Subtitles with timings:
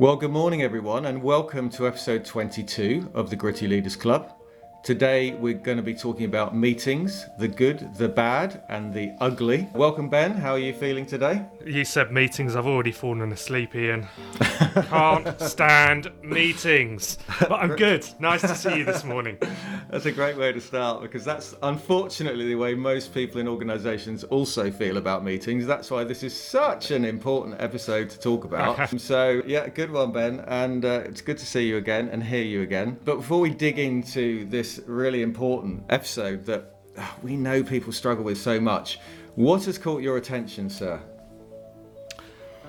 [0.00, 4.37] Well, good morning, everyone, and welcome to episode 22 of the Gritty Leaders Club.
[4.82, 9.68] Today, we're going to be talking about meetings the good, the bad, and the ugly.
[9.74, 10.32] Welcome, Ben.
[10.32, 11.44] How are you feeling today?
[11.66, 12.56] You said meetings.
[12.56, 14.06] I've already fallen asleep, Ian.
[14.40, 17.18] Can't stand meetings.
[17.40, 18.08] But I'm good.
[18.18, 19.36] Nice to see you this morning.
[19.90, 24.22] That's a great way to start because that's unfortunately the way most people in organisations
[24.24, 25.64] also feel about meetings.
[25.66, 29.00] That's why this is such an important episode to talk about.
[29.00, 30.40] so, yeah, good one, Ben.
[30.46, 32.98] And uh, it's good to see you again and hear you again.
[33.06, 38.24] But before we dig into this really important episode that uh, we know people struggle
[38.24, 38.98] with so much,
[39.34, 41.00] what has caught your attention, sir?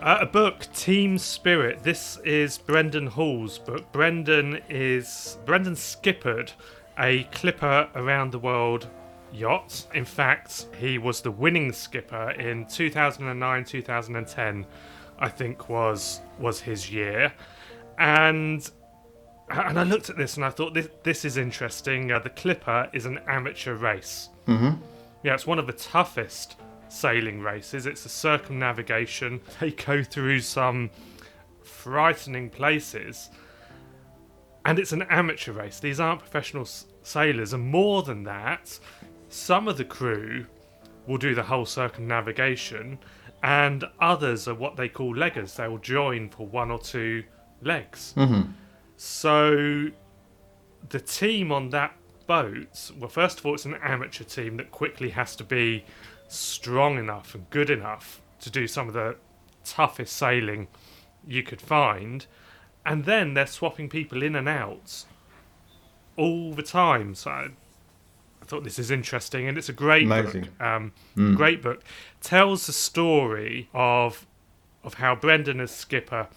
[0.01, 1.83] Uh, a book, Team Spirit.
[1.83, 3.91] This is Brendan Hall's book.
[3.91, 6.53] Brendan is Brendan skippered
[6.97, 8.87] a clipper around the world
[9.33, 9.85] yacht.
[9.93, 14.65] In fact, he was the winning skipper in 2009, 2010.
[15.19, 17.33] I think was was his year,
[17.97, 18.69] and
[19.49, 22.11] and I looked at this and I thought this this is interesting.
[22.11, 24.29] Uh, the Clipper is an amateur race.
[24.47, 24.81] Mm-hmm.
[25.23, 26.55] Yeah, it's one of the toughest
[26.87, 27.85] sailing races.
[27.85, 29.41] It's a circumnavigation.
[29.59, 30.89] They go through some
[31.63, 33.29] frightening places,
[34.65, 35.79] and it's an amateur race.
[35.79, 38.79] These aren't professional s- sailors, and more than that,
[39.29, 40.45] some of the crew
[41.07, 42.99] will do the whole circumnavigation,
[43.43, 45.55] and others are what they call leggers.
[45.55, 47.23] They will join for one or two
[47.61, 48.13] legs.
[48.17, 48.51] Mm-hmm.
[49.01, 49.91] So
[50.89, 51.95] the team on that
[52.27, 55.85] boat, well, first of all, it's an amateur team that quickly has to be
[56.27, 59.15] strong enough and good enough to do some of the
[59.63, 60.67] toughest sailing
[61.25, 62.25] you could find.
[62.85, 65.05] And then they're swapping people in and out
[66.17, 67.15] all the time.
[67.15, 67.47] So I,
[68.47, 70.41] thought this is interesting, and it's a great Amazing.
[70.41, 70.61] book.
[70.61, 71.37] Um, Mm.
[71.37, 71.85] Great book.
[72.19, 74.25] Tells the story of
[74.83, 76.27] of how Brendan as skipper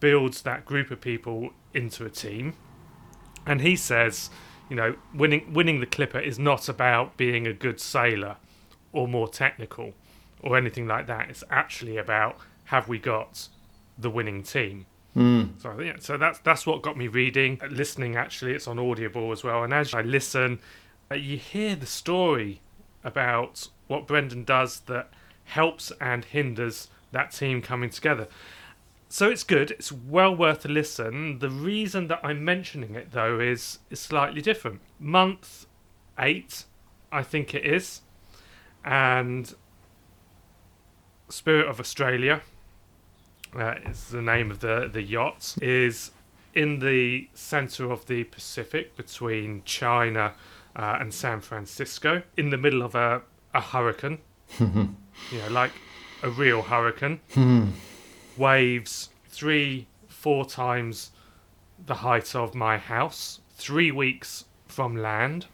[0.00, 2.54] builds that group of people into a team.
[3.46, 4.30] And he says,
[4.68, 8.36] you know, winning winning the Clipper is not about being a good sailor
[8.92, 9.92] or more technical
[10.40, 11.30] or anything like that.
[11.30, 13.48] It's actually about have we got
[13.98, 14.86] the winning team.
[15.14, 15.60] Mm.
[15.60, 18.16] So yeah, so that's that's what got me reading, listening.
[18.16, 19.64] Actually, it's on Audible as well.
[19.64, 20.58] And as I listen,
[21.10, 22.60] uh, you hear the story
[23.02, 25.10] about what Brendan does that
[25.44, 28.26] helps and hinders that team coming together.
[29.08, 29.70] So it's good.
[29.72, 31.38] It's well worth a listen.
[31.38, 34.80] The reason that I'm mentioning it though is is slightly different.
[34.98, 35.66] Month
[36.18, 36.64] eight,
[37.12, 38.02] I think it is,
[38.84, 39.54] and
[41.28, 42.42] Spirit of Australia
[43.54, 46.10] uh, is the name of the the yacht is
[46.54, 50.32] in the center of the Pacific between China
[50.74, 53.22] uh, and San Francisco, in the middle of a
[53.54, 54.18] a hurricane.
[54.60, 55.72] you know, like
[56.22, 57.20] a real hurricane.
[58.38, 61.10] Waves three, four times
[61.84, 63.40] the height of my house.
[63.56, 65.46] Three weeks from land.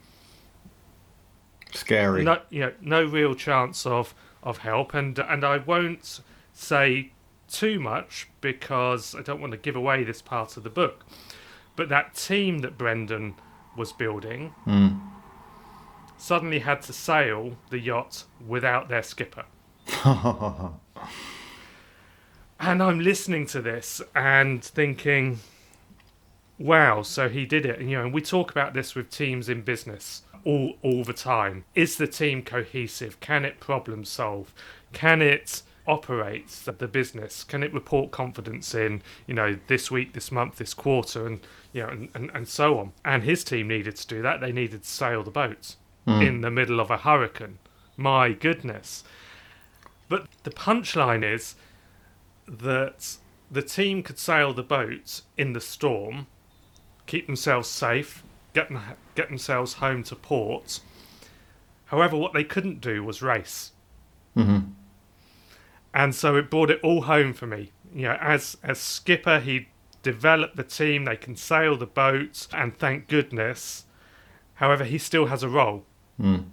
[1.73, 2.23] Scary.
[2.23, 4.13] No, you know, no real chance of
[4.43, 6.19] of help, and and I won't
[6.53, 7.11] say
[7.49, 11.05] too much because I don't want to give away this part of the book.
[11.75, 13.35] But that team that Brendan
[13.75, 14.99] was building Mm.
[16.17, 19.45] suddenly had to sail the yacht without their skipper.
[22.65, 25.39] And I'm listening to this and thinking,
[26.57, 27.79] wow, so he did it.
[27.79, 31.13] And, you know, and we talk about this with teams in business all, all the
[31.13, 31.65] time.
[31.75, 33.19] Is the team cohesive?
[33.19, 34.53] Can it problem solve?
[34.93, 37.43] Can it operate the, business?
[37.43, 41.41] Can it report confidence in, you know, this week, this month, this quarter, and,
[41.73, 42.93] you know, and, and, and so on?
[43.03, 44.39] And his team needed to do that.
[44.39, 45.75] They needed to sail the boat
[46.07, 46.21] hmm.
[46.21, 47.59] in the middle of a hurricane.
[47.97, 49.03] My goodness.
[50.07, 51.55] But the punchline is
[52.47, 53.17] that
[53.51, 56.27] the team could sail the boat in the storm,
[57.05, 58.23] keep themselves safe,
[58.53, 58.81] get them,
[59.15, 60.79] get themselves home to port.
[61.85, 63.71] However, what they couldn't do was race,
[64.35, 64.69] Mm-hmm.
[65.93, 67.71] and so it brought it all home for me.
[67.93, 69.67] You know, as as skipper, he
[70.01, 73.85] developed the team; they can sail the boat, and thank goodness.
[74.55, 75.85] However, he still has a role
[76.19, 76.45] Mm.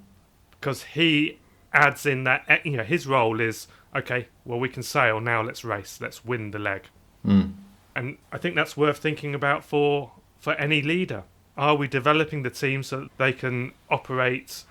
[0.53, 1.38] because he
[1.73, 4.29] adds in that eh, you know his role is okay.
[4.45, 5.43] Well, we can sail now.
[5.43, 5.99] Let's race.
[6.01, 6.85] Let's win the leg.
[7.27, 7.55] Mm.
[7.95, 11.25] And I think that's worth thinking about for for any leader.
[11.57, 14.65] Are we developing the team so that they can operate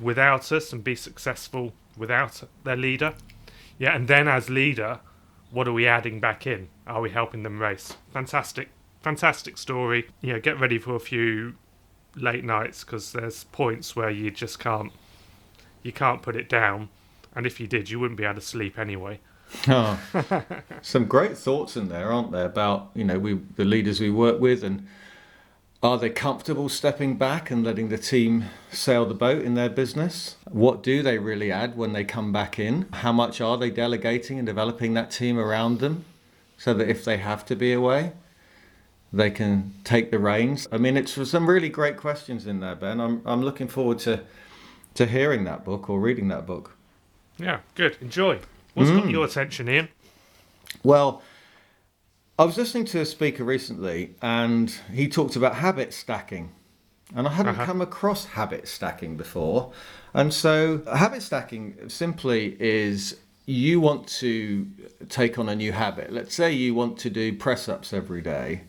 [0.00, 3.14] without us and be successful without their leader?
[3.78, 5.00] Yeah, and then as leader,
[5.50, 6.68] what are we adding back in?
[6.86, 7.96] Are we helping them race?
[8.12, 8.68] Fantastic,
[9.02, 10.08] fantastic story.
[10.20, 11.56] You know, get ready for a few
[12.14, 14.92] late nights because there's points where you just can't
[15.82, 16.88] you can't put it down,
[17.34, 19.20] and if you did, you wouldn't be able to sleep anyway.
[19.68, 20.00] Oh,
[20.82, 22.46] some great thoughts in there, aren't there?
[22.46, 24.86] About you know we the leaders we work with, and
[25.82, 30.36] are they comfortable stepping back and letting the team sail the boat in their business?
[30.50, 32.86] What do they really add when they come back in?
[32.92, 36.04] How much are they delegating and developing that team around them,
[36.56, 38.12] so that if they have to be away,
[39.12, 40.66] they can take the reins?
[40.72, 43.00] I mean, it's some really great questions in there, Ben.
[43.00, 44.20] I'm I'm looking forward to
[44.94, 46.73] to hearing that book or reading that book.
[47.38, 47.96] Yeah, good.
[48.00, 48.38] Enjoy.
[48.74, 49.88] What's got your attention, Ian?
[50.82, 51.22] Well,
[52.38, 56.50] I was listening to a speaker recently and he talked about habit stacking.
[57.14, 57.66] And I hadn't Uh-huh.
[57.66, 59.72] come across habit stacking before.
[60.14, 63.16] And so, habit stacking simply is
[63.46, 64.66] you want to
[65.08, 66.12] take on a new habit.
[66.12, 68.62] Let's say you want to do press ups every day.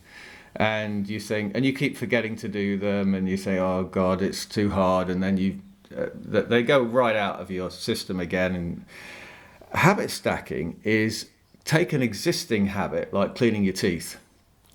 [0.58, 4.22] And you think, and you keep forgetting to do them, and you say, "Oh God,
[4.22, 5.60] it's too hard," and then you,
[5.96, 8.56] uh, they go right out of your system again.
[8.56, 8.86] And
[9.74, 11.30] habit stacking is
[11.64, 14.18] take an existing habit like cleaning your teeth.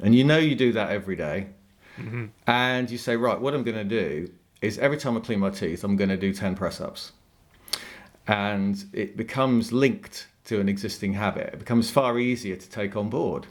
[0.03, 1.49] And you know you do that every day,
[2.47, 4.31] and you say right what i'm going to do
[4.62, 7.12] is every time i clean my teeth i'm going to do 10 press ups
[8.27, 11.51] and it becomes linked to an existing habit.
[11.53, 13.47] It becomes far easier to take on board.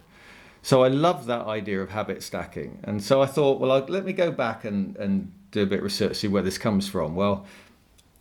[0.61, 2.79] So i love that idea of habit stacking.
[2.83, 5.79] And so i thought well I, let me go back and, and do a bit
[5.79, 7.45] of research see where this comes from well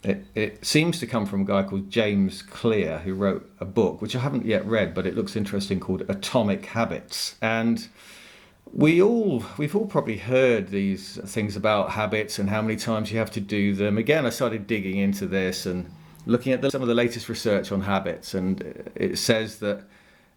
[0.04, 4.00] it, it seems to come from a guy called James Clear, who wrote a book,
[4.00, 7.34] which I haven't yet read, but it looks interesting, called Atomic Habits.
[7.42, 7.88] And
[8.72, 13.18] we all, we've all probably heard these things about habits and how many times you
[13.18, 13.98] have to do them.
[13.98, 15.90] Again, I started digging into this and
[16.26, 19.84] looking at the, some of the latest research on habits, and it says that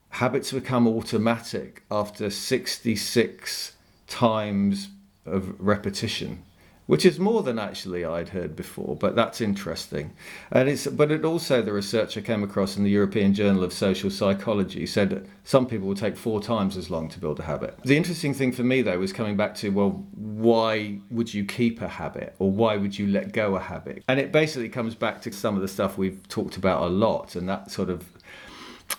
[0.10, 3.74] habits become automatic after 66
[4.08, 4.90] times
[5.26, 6.44] of repetition
[6.92, 10.12] which is more than actually I'd heard before, but that's interesting.
[10.52, 13.72] And it's but it also the research I came across in the European Journal of
[13.72, 17.80] Social Psychology said some people will take four times as long to build a habit.
[17.86, 21.82] The interesting thing for me though was coming back to well, why would you keep
[21.82, 24.04] a habit or why would you let go a habit?
[24.10, 27.38] And it basically comes back to some of the stuff we've talked about a lot,
[27.38, 28.04] and that sort of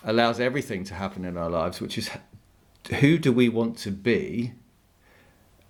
[0.03, 2.09] allows everything to happen in our lives, which is
[3.01, 4.53] who do we want to be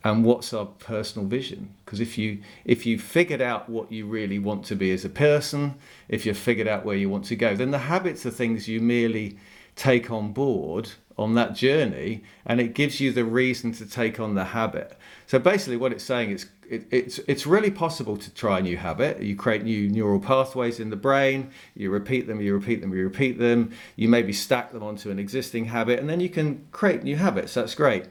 [0.04, 1.74] and what's our personal vision?
[1.86, 5.10] Because if you if you figured out what you really want to be as a
[5.10, 5.76] person
[6.10, 8.82] if you've figured out where you want to go then the habits are things you
[8.82, 9.38] merely
[9.76, 14.36] take on board on that journey and it gives you the reason to take on
[14.36, 14.98] the habit.
[15.28, 18.78] So basically what it's saying is it, it's it's really possible to try a new
[18.78, 19.22] habit.
[19.22, 21.52] You create new neural pathways in the brain.
[21.76, 23.72] You repeat them you repeat them you repeat them.
[23.96, 27.54] You maybe stack them onto an existing habit and then you can create new habits.
[27.54, 28.06] That's great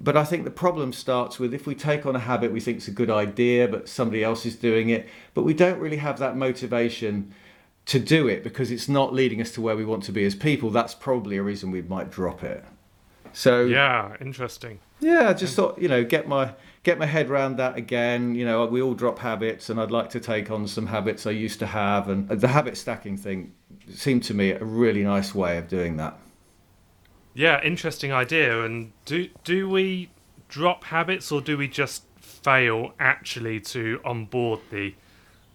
[0.00, 2.78] but I think the problem starts with if we take on a habit we think
[2.78, 6.18] is a good idea, but somebody else is doing it, but we don't really have
[6.18, 7.32] that motivation
[7.86, 10.34] to do it because it's not leading us to where we want to be as
[10.34, 10.70] people.
[10.70, 12.64] That's probably a reason we might drop it.
[13.32, 14.80] So Yeah, interesting.
[15.00, 16.52] yeah, I just thought you know get my
[16.82, 18.34] get my head around that again.
[18.34, 21.32] You know, we all drop habits, and I'd like to take on some habits I
[21.32, 23.52] used to have, and the habit stacking thing
[23.92, 26.18] seemed to me a really nice way of doing that.
[27.36, 28.64] Yeah, interesting idea.
[28.64, 30.10] And do do we
[30.48, 34.94] drop habits or do we just fail actually to onboard the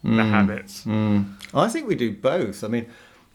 [0.04, 0.86] the habits?
[1.54, 2.64] I think we do both.
[2.64, 2.88] I mean,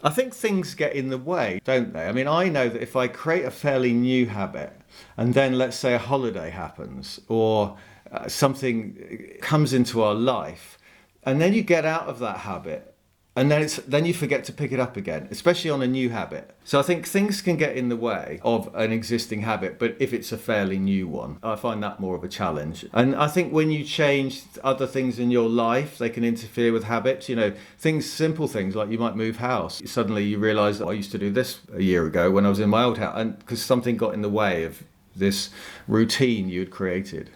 [0.02, 2.06] I think things get in the way, don't they?
[2.06, 4.72] I mean, I know that if I create a fairly new habit
[5.16, 7.76] and then let's say a holiday happens or
[8.12, 10.78] uh, something comes into our life
[11.24, 12.95] and then you get out of that habit
[13.36, 16.10] and then it's then you forget to pick it up again especially on a new
[16.10, 16.50] habit.
[16.64, 20.12] So i think things can get in the way of an existing habit but if
[20.12, 22.86] it's a fairly new one i find that more of a challenge.
[22.92, 26.84] And i think when you change other things in your life they can interfere with
[26.84, 29.82] habits you know things simple things like you might move house.
[29.84, 32.60] Suddenly you realize that i used to do this a year ago when i was
[32.60, 34.82] in my old house and because something got in the way of
[35.14, 35.50] this
[35.88, 37.30] routine you'd created.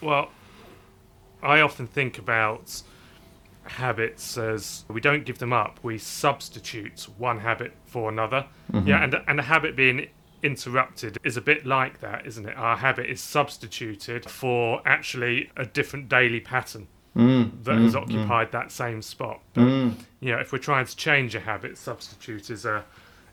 [0.00, 0.30] Well,
[1.42, 2.82] I often think about
[3.64, 8.46] habits as we don't give them up, we substitute one habit for another.
[8.72, 8.88] Mm-hmm.
[8.88, 10.08] Yeah, and and a habit being
[10.42, 12.56] interrupted is a bit like that, isn't it?
[12.56, 18.02] Our habit is substituted for actually a different daily pattern mm, that has mm, mm.
[18.02, 19.40] occupied that same spot.
[19.54, 19.62] But,
[20.20, 22.84] you know, if we're trying to change a habit, substitute is a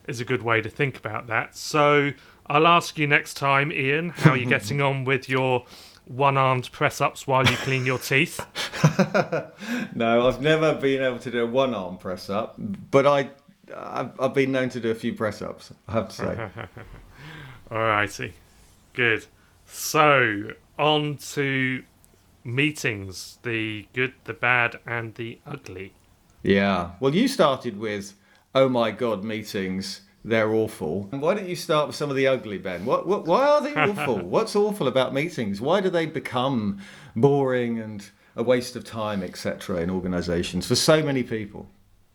[0.08, 1.56] is a good way to think about that.
[1.56, 2.12] So
[2.46, 5.64] I'll ask you next time, Ian, how you're getting on with your
[6.12, 8.40] one-armed press-ups while you clean your teeth.
[9.94, 13.30] No, I've never been able to do a one arm press up, but I,
[13.74, 16.48] I've, I've been known to do a few press ups, I have to say.
[17.70, 18.32] Alrighty,
[18.94, 19.26] good.
[19.66, 21.82] So on to
[22.44, 25.92] meetings: the good, the bad, and the ugly.
[26.42, 26.92] yeah.
[27.00, 28.14] Well, you started with,
[28.54, 30.02] oh my God, meetings.
[30.24, 31.02] They're awful.
[31.10, 32.84] Why don't you start with some of the ugly, Ben?
[32.84, 34.18] What, what why are they awful?
[34.36, 35.60] What's awful about meetings?
[35.60, 36.78] Why do they become
[37.16, 41.68] boring and a waste of time, etc., in organisations for so many people?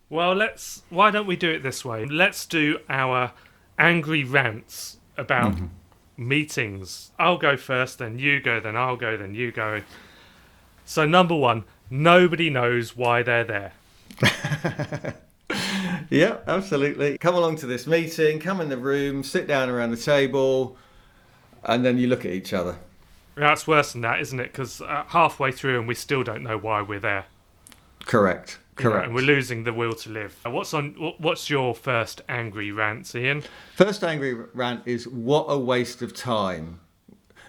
[0.09, 0.83] Well, let's.
[0.89, 2.05] Why don't we do it this way?
[2.05, 3.33] Let's do our
[3.77, 5.65] angry rants about Mm-hmm.
[6.15, 7.11] meetings.
[7.19, 9.81] I'll go first, then you go, then I'll go, then you go.
[10.85, 13.73] So, number one, nobody knows why they're there.
[16.09, 17.17] Yeah, absolutely.
[17.17, 20.77] Come along to this meeting, come in the room, sit down around the table,
[21.63, 22.77] and then you look at each other.
[23.35, 24.51] That's worse than that, isn't it?
[24.51, 27.25] Because uh, halfway through and we still don't know why we're there.
[28.05, 28.59] Correct.
[28.79, 29.05] You know, Correct.
[29.07, 30.39] and we're losing the will to live.
[30.45, 30.91] Uh, What's on?
[31.17, 33.43] What's your first angry rant, Ian?
[33.75, 36.79] First angry rant is what a waste of time.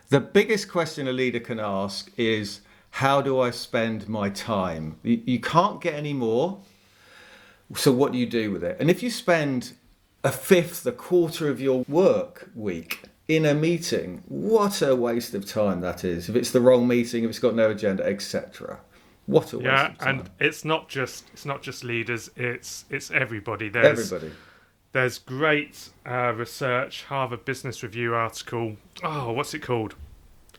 [0.09, 4.97] The biggest question a leader can ask is how do I spend my time?
[5.03, 6.61] You, you can't get any more.
[7.75, 8.77] So what do you do with it?
[8.81, 9.73] And if you spend
[10.25, 15.45] a fifth, a quarter of your work week in a meeting, what a waste of
[15.47, 16.29] time that is.
[16.29, 18.79] If it's the wrong meeting, if it's got no agenda, etc.
[19.27, 20.21] What a waste Yeah, of time.
[20.21, 22.31] and it's not just it's not just leaders.
[22.37, 23.69] It's it's everybody.
[23.69, 24.33] There's Everybody.
[24.93, 28.77] there's great uh, research, Harvard Business Review article.
[29.05, 29.95] Oh, what's it called?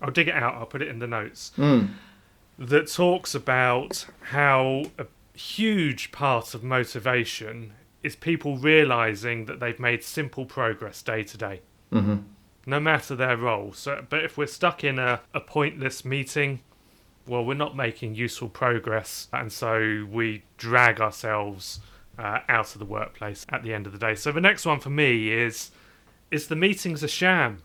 [0.01, 0.53] I'll dig it out.
[0.53, 1.51] I'll put it in the notes.
[2.59, 5.05] That talks about how a
[5.39, 11.62] huge part of motivation is people realizing that they've made simple progress day to day,
[12.65, 13.74] no matter their role.
[13.74, 16.60] So, but if we're stuck in a, a pointless meeting,
[17.25, 21.79] well, we're not making useful progress, and so we drag ourselves
[22.17, 24.15] uh, out of the workplace at the end of the day.
[24.15, 25.72] So the next one for me is
[26.31, 27.63] is the meeting's a sham.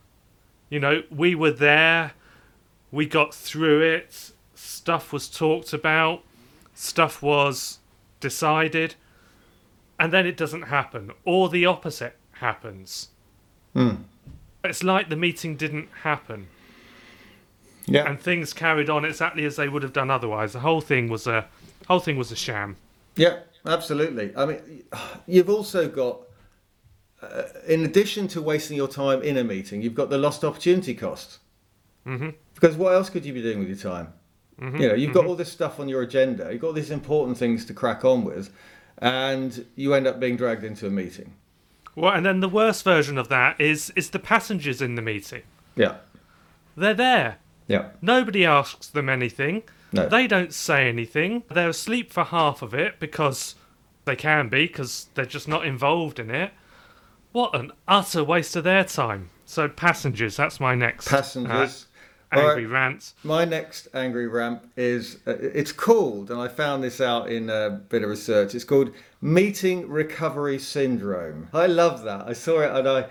[0.70, 2.12] You know, we were there,
[2.90, 6.22] we got through it, stuff was talked about,
[6.74, 7.78] stuff was
[8.20, 8.94] decided,
[9.98, 13.08] and then it doesn't happen, or the opposite happens.
[14.64, 16.46] It's like the meeting didn't happen
[17.86, 18.08] Yeah.
[18.08, 20.52] and things carried on exactly as they would have done otherwise.
[20.52, 21.46] The whole thing was a
[21.88, 22.76] whole thing was a sham.
[23.16, 24.32] Yeah, absolutely.
[24.36, 24.84] I mean,
[25.26, 26.20] you've also got,
[27.20, 30.94] uh, in addition to wasting your time in a meeting, you've got the lost opportunity
[30.94, 31.38] cost.
[32.06, 32.30] Mm-hmm.
[32.54, 34.12] Because what else could you be doing with your time?
[34.60, 37.36] You know, you've got all this stuff on your agenda, you've got all these important
[37.36, 38.50] things to crack on with,
[38.98, 41.34] and you end up being dragged into a meeting.
[41.96, 45.42] Well, and then the worst version of that is is the passengers in the meeting.
[45.76, 45.96] Yeah,
[46.76, 47.38] They're there.
[47.66, 49.64] yeah, Nobody asks them anything.
[49.92, 50.08] No.
[50.08, 51.42] They don't say anything.
[51.50, 53.54] They're asleep for half of it because
[54.04, 56.52] they can be because they're just not involved in it.
[57.32, 59.30] What an utter waste of their time.
[59.46, 61.86] So passengers, that's my next uh, passengers.
[62.36, 62.50] All right.
[62.50, 63.12] angry rant.
[63.22, 67.70] My next angry rant is uh, it's called, and I found this out in a
[67.70, 68.54] bit of research.
[68.54, 71.48] It's called meeting recovery syndrome.
[71.52, 72.26] I love that.
[72.26, 73.00] I saw it and I.
[73.00, 73.08] I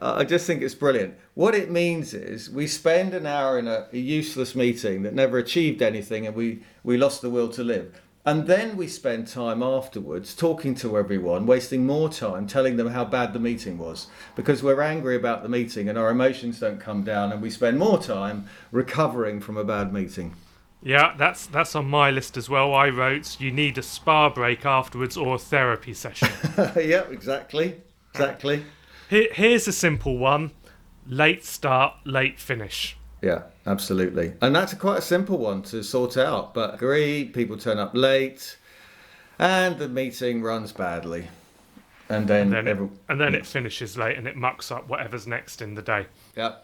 [0.00, 1.14] I just think it's brilliant.
[1.34, 5.38] What it means is we spend an hour in a, a useless meeting that never
[5.38, 8.00] achieved anything and we, we lost the will to live.
[8.24, 13.04] And then we spend time afterwards talking to everyone, wasting more time telling them how
[13.04, 17.02] bad the meeting was because we're angry about the meeting and our emotions don't come
[17.02, 20.36] down and we spend more time recovering from a bad meeting.
[20.84, 22.74] Yeah, that's that's on my list as well.
[22.74, 26.28] I wrote you need a spa break afterwards or a therapy session.
[26.76, 27.80] yeah, exactly.
[28.14, 28.64] Exactly.
[29.08, 30.50] Here, here's a simple one:
[31.06, 32.96] late start, late finish.
[33.20, 34.34] Yeah, absolutely.
[34.40, 37.92] And that's a quite a simple one to sort out, but agree, people turn up
[37.94, 38.56] late
[39.38, 41.28] and the meeting runs badly.
[42.08, 44.88] And then, And then, it, every- and then it finishes late and it mucks up
[44.88, 46.06] whatever's next in the day.
[46.36, 46.54] Yeah.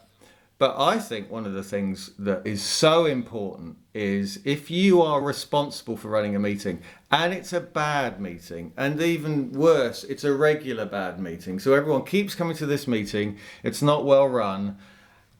[0.58, 5.20] But I think one of the things that is so important is if you are
[5.20, 6.80] responsible for running a meeting
[7.12, 12.04] and it's a bad meeting, and even worse, it's a regular bad meeting, so everyone
[12.04, 14.76] keeps coming to this meeting, it's not well run,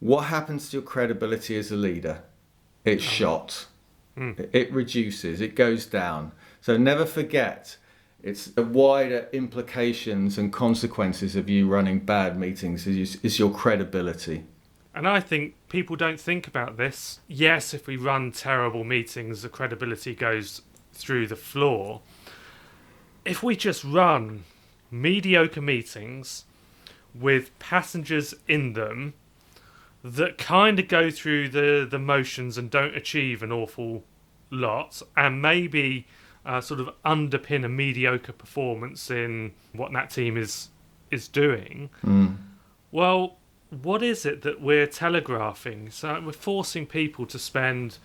[0.00, 2.23] what happens to your credibility as a leader?
[2.85, 3.12] It's uh-huh.
[3.12, 3.67] shot.
[4.17, 4.33] Hmm.
[4.38, 6.33] It- It reduces, it goes down.
[6.61, 7.76] So never forget,
[8.23, 14.45] it's the wider implications and consequences of you running bad meetings is, is your credibility.
[14.95, 17.21] And I think people don't think about this.
[17.28, 20.62] Yes, if we run terrible meetings, the credibility goes
[20.93, 22.00] through the floor.
[23.25, 24.45] If we just run
[24.90, 26.45] mediocre meetings
[27.14, 29.14] with passengers in them
[30.05, 34.05] that kind of go through the, the motions and don't achieve an awful
[34.50, 36.07] lot, and maybe
[36.47, 40.69] uh, sort of underpin a mediocre performance in what that team is
[41.11, 41.88] is doing,
[42.93, 43.38] well,
[43.83, 45.90] what is it that we're telegraphing?
[45.90, 47.97] So we're forcing people to spend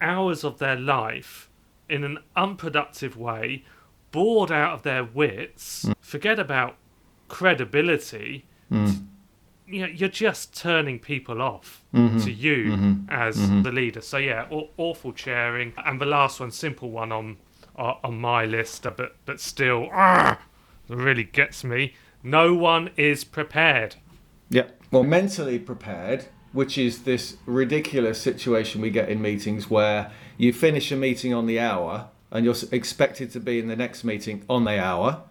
[0.00, 1.48] hours of their life
[1.88, 3.64] in an unproductive way,
[4.12, 6.76] bored out of their wits, forget about
[7.28, 9.06] credibility, Mm.
[9.66, 12.18] You know, you're just turning people off Mm-hmm.
[12.20, 14.02] to you as the leader.
[14.02, 15.72] So yeah, aw- awful chairing.
[15.84, 17.38] And the last one, simple one on
[17.78, 20.38] uh, on my list, uh, but but still, ah,
[20.88, 21.94] really gets me.
[22.22, 23.96] No one is prepared.
[24.50, 24.66] Yeah.
[24.90, 30.92] Well, mentally prepared, which is this ridiculous situation we get in meetings where you finish
[30.92, 34.64] a meeting on the hour and you're expected to be in the next meeting on
[34.64, 35.22] the hour,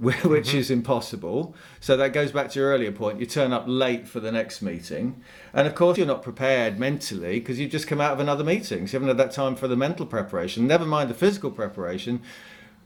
[0.00, 0.58] wh- which mm-hmm.
[0.58, 1.54] is impossible.
[1.78, 3.20] So that goes back to your earlier point.
[3.20, 5.22] You turn up late for the next meeting.
[5.52, 8.86] And of course, you're not prepared mentally because you've just come out of another meeting.
[8.86, 12.22] So you haven't had that time for the mental preparation, never mind the physical preparation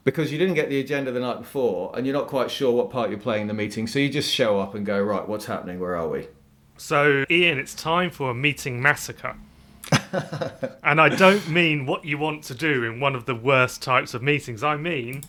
[0.04, 2.90] because you didn't get the agenda the night before and you're not quite sure what
[2.90, 3.87] part you're playing in the meeting.
[3.87, 5.80] So you just show up and go, right, what's happening?
[5.80, 6.28] Where are we?
[6.76, 9.37] So Ian, it's time for a meeting massacre.
[10.83, 14.14] and I don't mean what you want to do in one of the worst types
[14.14, 14.62] of meetings.
[14.62, 15.23] I mean,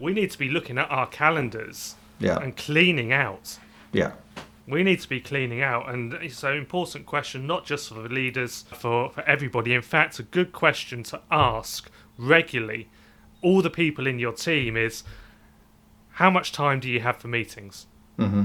[0.00, 2.38] we need to be looking at our calendars Yeah.
[2.38, 3.58] and cleaning out.
[3.92, 4.12] Yeah.
[4.66, 8.08] We need to be cleaning out, and it's an important question, not just for the
[8.08, 9.74] leaders, for, for everybody.
[9.74, 12.88] In fact, a good question to ask regularly,
[13.42, 15.02] all the people in your team, is
[16.12, 17.86] how much time do you have for meetings?
[18.18, 18.44] Mm-hmm.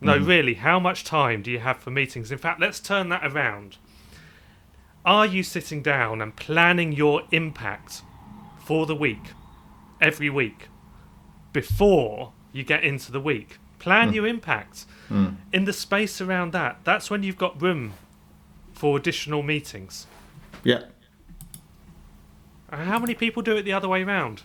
[0.00, 2.32] No, really, how much time do you have for meetings?
[2.32, 3.76] In fact, let's turn that around.
[5.04, 8.02] Are you sitting down and planning your impact
[8.64, 9.22] for the week,
[10.00, 10.68] every week,
[11.52, 13.58] before you get into the week?
[13.78, 14.14] Plan hmm.
[14.14, 14.86] your impact.
[15.08, 15.30] Hmm.
[15.52, 17.94] In the space around that, that's when you've got room
[18.72, 20.06] for additional meetings.
[20.64, 20.84] Yeah.
[22.70, 24.42] How many people do it the other way round?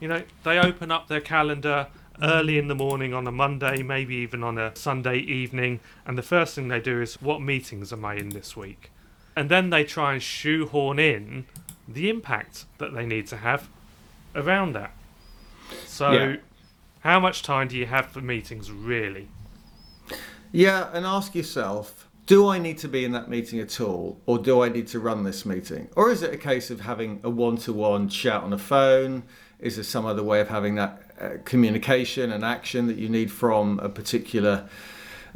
[0.00, 1.88] You know, they open up their calendar
[2.22, 6.22] early in the morning on a Monday, maybe even on a Sunday evening, and the
[6.22, 8.90] first thing they do is, what meetings am I in this week?
[9.36, 11.46] And then they try and shoehorn in
[11.86, 13.68] the impact that they need to have
[14.34, 14.92] around that.
[15.86, 16.36] So, Yeah.
[17.00, 19.28] how much time do you have for meetings, really?
[20.52, 24.38] Yeah, and ask yourself, do I need to be in that meeting at all, or
[24.38, 25.88] do I need to run this meeting?
[25.96, 29.22] Or is it a case of having a one to one chat on a phone?
[29.58, 33.32] Is there some other way of having that uh, communication and action that you need
[33.32, 34.68] from a particular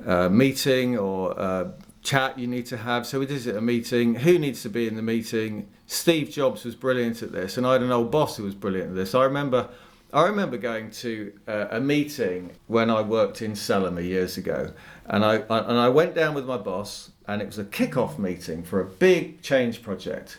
[0.07, 1.71] uh, meeting or uh,
[2.03, 3.07] chat you need to have?
[3.07, 4.16] So, is it a meeting?
[4.16, 5.68] Who needs to be in the meeting?
[5.87, 8.90] Steve Jobs was brilliant at this, and I had an old boss who was brilliant
[8.90, 9.14] at this.
[9.14, 9.68] I remember.
[10.12, 14.72] I remember going to uh, a meeting when I worked in Selma years ago,
[15.07, 18.18] and I, I and I went down with my boss, and it was a kick-off
[18.18, 20.38] meeting for a big change project,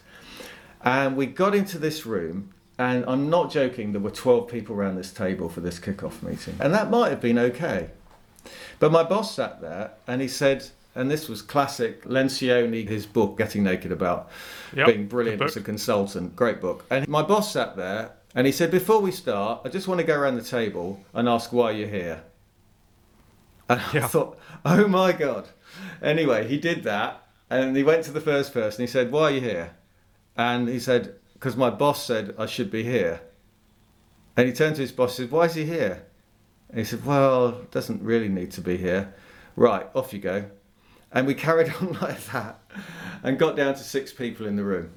[0.81, 4.95] and we got into this room, and I'm not joking, there were 12 people around
[4.95, 7.89] this table for this kick-off meeting, and that might have been okay,
[8.77, 13.39] but my boss sat there, and he said, and this was classic Lencioni, his book
[13.39, 14.29] Getting Naked about
[14.75, 16.35] Yep, being brilliant as a consultant.
[16.35, 16.85] Great book.
[16.91, 20.05] And my boss sat there and he said, Before we start, I just want to
[20.05, 22.23] go around the table and ask why you're here.
[23.69, 25.47] And I thought, Oh my God.
[26.01, 28.81] Anyway, he did that and he went to the first person.
[28.81, 29.75] He said, Why are you here?
[30.35, 33.21] And he said, Because my boss said I should be here.
[34.35, 36.03] And he turned to his boss and said, Why is he here?
[36.69, 39.13] And he said, Well, doesn't really need to be here.
[39.55, 40.45] Right, off you go.
[41.11, 42.59] And we carried on like that
[43.21, 44.89] and got down to six people in the room.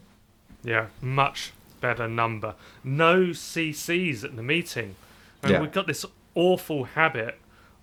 [0.64, 2.54] Yeah, much better number.
[2.84, 4.96] No CCs at the meeting.
[5.42, 5.60] And Yeah.
[5.60, 7.38] we've got this awful habit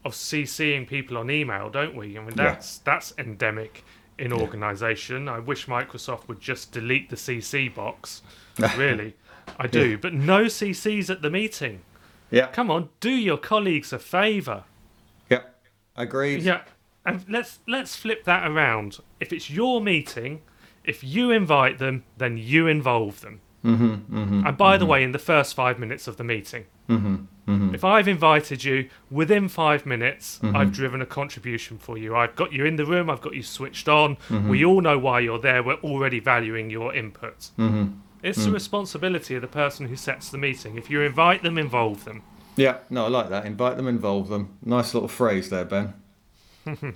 [0.06, 2.18] of CCing people on email, don't we?
[2.18, 2.54] I mean, Yeah.
[2.54, 3.84] that's that's endemic
[4.18, 5.28] in organisation.
[5.28, 8.22] I wish Microsoft would just delete the CC box.
[8.78, 9.16] Really,
[9.58, 9.98] I do.
[9.98, 11.82] But no CCs at the meeting.
[12.30, 12.48] Yeah.
[12.48, 14.64] Come on, do your colleagues a favour.
[15.30, 15.42] Yeah.
[15.96, 16.42] Agreed.
[16.44, 16.62] Yeah,
[17.06, 19.00] and let's let's flip that around.
[19.20, 20.42] If it's your meeting,
[20.84, 23.42] if you invite them, then you involve them.
[23.64, 27.16] Mm-hmm, mm-hmm, And by the way, in the first five minutes of the meeting, mm-hmm,
[27.48, 27.74] mm-hmm.
[27.76, 30.56] if I've invited you, within five minutes, Mhm.
[30.56, 32.16] I've driven a contribution for you.
[32.16, 34.18] I've got you in the room, I've got you switched on.
[34.50, 35.64] We all know why you're there.
[35.64, 37.52] We're already valuing your input.
[37.58, 37.94] Mm-hmm.
[38.22, 40.78] It's the responsibility of the person who sets the meeting.
[40.78, 42.22] If you invite them, involve them.
[42.56, 43.46] Yeah, no, I like that.
[43.46, 44.50] Invite them, involve them.
[44.64, 45.94] Nice little phrase there, Ben.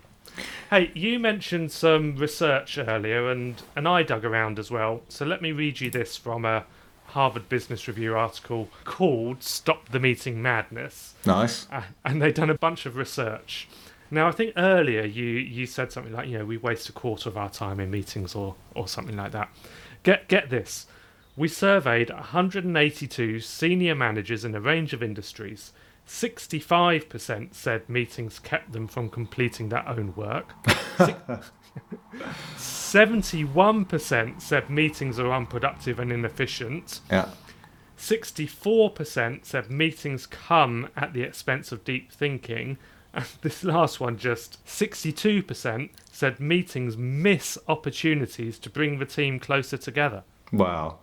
[0.70, 5.02] Hey, you mentioned some research earlier, and, and I dug around as well.
[5.10, 6.66] So let me read you this from a
[7.08, 11.16] Harvard Business Review article called Stop the Meeting Madness.
[11.26, 11.68] Nice.
[11.72, 13.68] Uh, and they've done a bunch of research.
[14.12, 17.30] Now, I think earlier you, you said something like, you know, we waste a quarter
[17.30, 19.50] of our time in meetings or, or something like that.
[20.04, 20.86] Get, get this.
[21.36, 25.72] We surveyed 182 senior managers in a range of industries.
[26.08, 30.54] 65% said meetings kept them from completing their own work.
[32.56, 37.02] 71% said meetings are unproductive and inefficient.
[37.12, 37.30] Yeah.
[37.98, 42.78] 64% said meetings come at the expense of deep thinking,
[43.14, 49.78] And this last one, just 62% said meetings miss opportunities to bring the team closer
[49.78, 50.24] together.
[50.54, 51.00] Wow.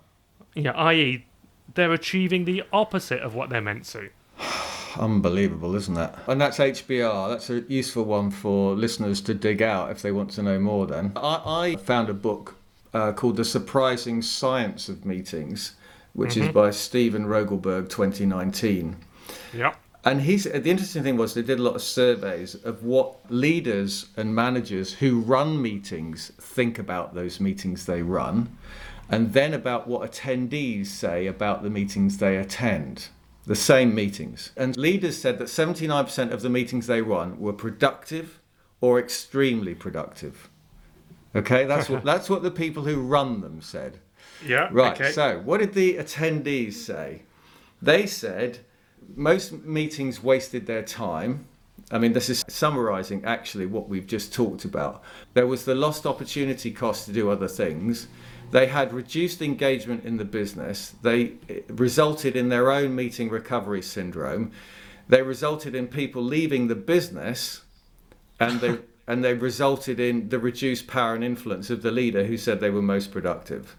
[0.55, 1.27] Yeah, i.e.,
[1.75, 4.09] they're achieving the opposite of what they're meant to.
[4.99, 6.19] Unbelievable, isn't that?
[6.27, 7.29] And that's HBR.
[7.29, 10.87] That's a useful one for listeners to dig out if they want to know more.
[10.87, 12.57] Then I, I found a book
[12.93, 15.75] uh, called The Surprising Science of Meetings,
[16.13, 18.97] which is by Steven Rogelberg, 2019.
[19.53, 19.75] Yeah.
[20.05, 24.07] And he's the interesting thing was they did a lot of surveys of what leaders
[24.17, 28.55] and managers who run meetings think about those meetings they run,
[29.09, 33.09] and then about what attendees say about the meetings they attend.
[33.47, 34.53] The same meetings.
[34.57, 38.41] And leaders said that 79% of the meetings they run were productive
[38.81, 40.49] or extremely productive.
[41.37, 43.99] Okay, that's what that's what the people who run them said.
[44.47, 44.69] Yeah.
[44.71, 44.93] Right.
[44.93, 45.13] Okay.
[45.13, 47.23] So, what did the attendees say?
[47.83, 48.61] They said
[49.15, 51.47] most meetings wasted their time.
[51.91, 55.03] I mean, this is summarizing actually what we've just talked about.
[55.35, 58.09] There was the lost opportunity cost to do other things.
[58.55, 60.95] They had reduced engagement in the business.
[61.03, 64.53] They it resulted in their own meeting recovery syndrome.
[65.09, 67.63] They resulted in people leaving the business
[68.39, 72.37] and they and they resulted in the reduced power and influence of the leader who
[72.37, 73.75] said they were most productive.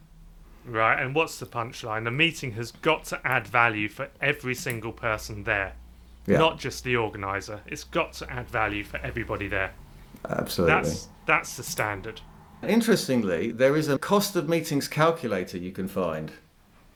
[0.65, 1.01] Right.
[1.01, 2.03] And what's the punchline?
[2.03, 5.71] The meeting has got to add value for every single person there,
[6.27, 7.61] Yeah, not just the organizer.
[7.65, 9.71] It's got to add value for everybody there.
[10.27, 10.75] absolutely.
[10.75, 12.19] That's that's the standard.
[12.69, 16.32] Interestingly, there is a cost of meetings calculator you can find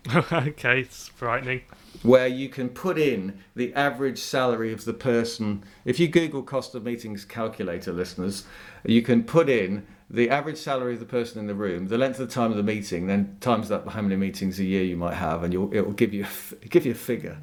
[0.32, 1.62] okay, it's frightening.
[2.03, 5.63] where you can put in the average salary of the person.
[5.86, 8.45] If you Google cost of meetings calculator, listeners,
[8.86, 12.19] you can put in the average salary of the person in the room, the length
[12.19, 14.84] of the time of the meeting, then times that by how many meetings a year
[14.84, 16.25] you might have, and you'll, it will give you
[16.69, 17.38] give you a figure.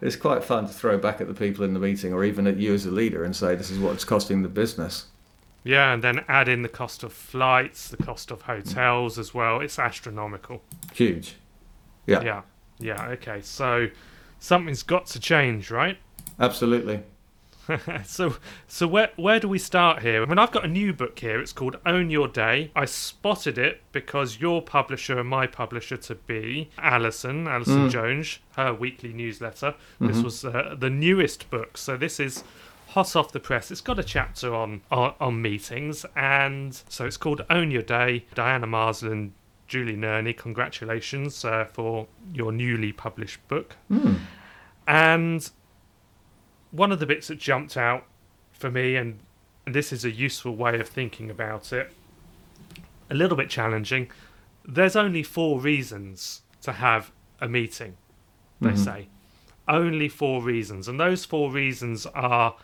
[0.00, 2.56] It's quite fun to throw back at the people in the meeting, or even at
[2.56, 5.06] you as a leader, and say this is what it's costing the business.
[5.64, 9.60] Yeah, and then add in the cost of flights, the cost of hotels as well.
[9.60, 10.62] It's astronomical.
[10.94, 11.36] Huge.
[12.06, 12.42] Yeah, Yeah.
[12.80, 13.40] Yeah, okay.
[13.42, 13.88] So
[14.38, 15.98] something's got to change, right?
[16.40, 17.02] absolutely.
[18.04, 20.22] so so where where do we start here?
[20.22, 21.40] I mean I've got a new book here.
[21.40, 22.70] It's called Own Your Day.
[22.74, 28.72] I spotted it because your publisher and my publisher to be Alison, Alison Jones, her
[28.72, 29.74] weekly newsletter.
[30.00, 31.76] This was uh, the newest book.
[31.76, 32.42] So this is
[32.88, 33.70] hot off the press.
[33.70, 38.24] It's got a chapter on, on on meetings and so it's called Own Your Day.
[38.34, 39.34] Diana Marsden
[39.66, 43.76] Julie Nerney, congratulations uh, for your newly published book.
[44.86, 45.50] And
[46.70, 48.04] one of the bits that jumped out
[48.52, 49.20] for me, and,
[49.66, 51.92] and this is a useful way of thinking about it,
[53.10, 54.10] a little bit challenging.
[54.64, 57.98] There's only four reasons to have a meeting,
[58.60, 59.08] they say.
[59.68, 60.88] Only four reasons.
[60.88, 62.56] And those four reasons are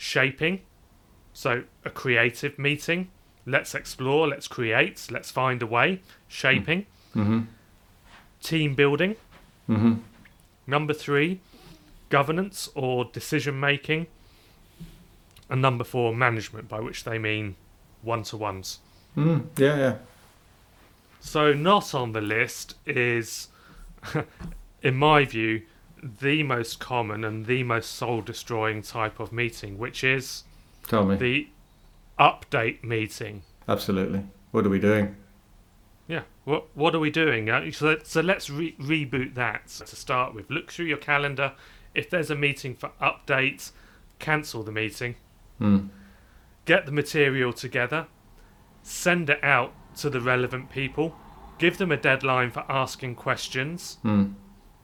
[0.00, 0.62] shaping,
[1.34, 3.10] so a creative meeting.
[3.44, 6.00] Let's explore, let's create, let's find a way.
[6.26, 6.86] Shaping.
[7.14, 7.40] Mm-hmm.
[8.42, 9.16] Team building.
[9.68, 9.94] Mm-hmm.
[10.66, 11.40] Number three,
[12.08, 14.06] governance or decision making.
[15.50, 17.56] And number four, management, by which they mean
[18.00, 18.78] one to ones.
[19.16, 19.96] Mm, yeah, yeah.
[21.20, 23.48] So, not on the list is,
[24.82, 25.62] in my view,
[26.02, 30.44] the most common and the most soul destroying type of meeting, which is
[30.88, 31.16] Tell me.
[31.16, 31.48] the
[32.18, 33.42] update meeting.
[33.68, 34.24] Absolutely.
[34.50, 35.16] What are we doing?
[36.08, 36.22] Yeah.
[36.44, 37.48] What What are we doing?
[37.50, 40.50] Uh, so, so let's re- reboot that to start with.
[40.50, 41.52] Look through your calendar.
[41.94, 43.72] If there's a meeting for updates,
[44.18, 45.16] cancel the meeting.
[45.60, 45.88] Mm.
[46.64, 48.06] Get the material together.
[48.82, 51.16] Send it out to the relevant people.
[51.58, 53.98] Give them a deadline for asking questions.
[54.04, 54.34] Mm.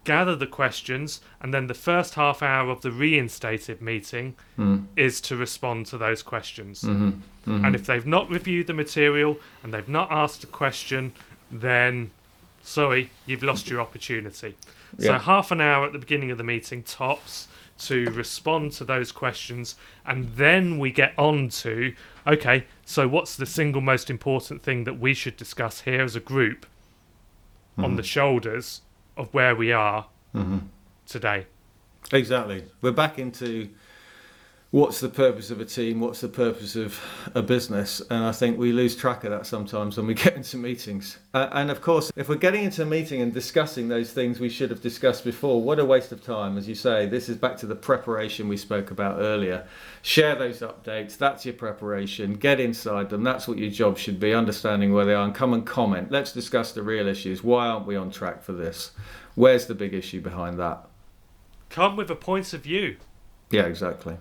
[0.07, 4.87] Gather the questions, and then the first half hour of the reinstated meeting Mm.
[4.97, 6.83] is to respond to those questions.
[6.83, 7.09] Mm-hmm.
[7.09, 7.65] Mm-hmm.
[7.65, 11.13] And if they've not reviewed the material and they've not asked a question,
[11.51, 12.13] then
[12.63, 14.55] sorry, you've lost your opportunity.
[14.99, 19.11] So half an hour at the beginning of the meeting tops to respond to those
[19.13, 19.75] questions,
[20.07, 21.95] and then we get on to
[22.27, 26.21] okay, so what's the single most important thing that we should discuss here as a
[26.21, 26.65] group
[27.77, 28.81] on the shoulders
[29.17, 30.59] of where we are Mm-hmm.
[31.07, 31.47] today?
[32.13, 32.65] Exactly.
[32.83, 33.71] We're back into
[34.73, 37.01] what's the purpose of a team, what's the purpose of
[37.35, 40.57] a business, and I think we lose track of that sometimes when we get into
[40.57, 41.19] meetings.
[41.33, 44.49] Uh, and of course, if we're getting into a meeting and discussing those things we
[44.49, 46.59] should have discussed before, what a waste of time.
[46.59, 49.67] As you say, this is back to the preparation we spoke about earlier.
[50.03, 54.35] Share those updates, that's your preparation, get inside them, that's what your job should be,
[54.35, 56.11] understanding where they are, and come and comment.
[56.11, 57.43] Let's discuss the real issues.
[57.43, 58.91] Why aren't we on track for this?
[59.37, 60.89] Where's the big issue behind that?
[61.71, 62.97] Come with a point of view.
[63.51, 64.17] Yeah, exactly.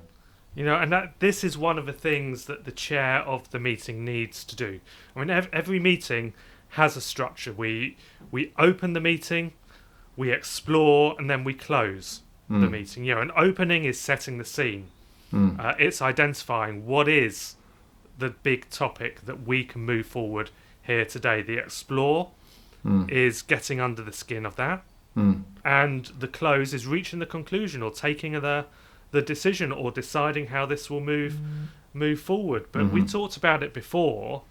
[0.56, 3.60] You know, and that this is one of the things that the chair of the
[3.60, 4.80] meeting needs to do.
[5.16, 6.34] I mean, ev- every meeting
[6.70, 7.52] has a structure.
[7.52, 7.98] We
[8.32, 9.52] we open the meeting,
[10.16, 12.72] we explore, and then we close the hmm.
[12.72, 13.04] meeting.
[13.04, 14.88] You know, an opening is setting the scene.
[15.32, 15.60] Hmm.
[15.60, 17.56] Uh, it's identifying what is
[18.18, 21.42] the big topic that we can move forward here today.
[21.42, 22.32] The explore
[22.82, 23.06] hmm.
[23.10, 24.84] is getting under the skin of that,
[25.66, 28.66] and the close is reaching the conclusion or taking the
[29.16, 31.40] the decision or deciding how this will move
[31.94, 32.66] move forward.
[32.72, 34.44] But we talked about it before.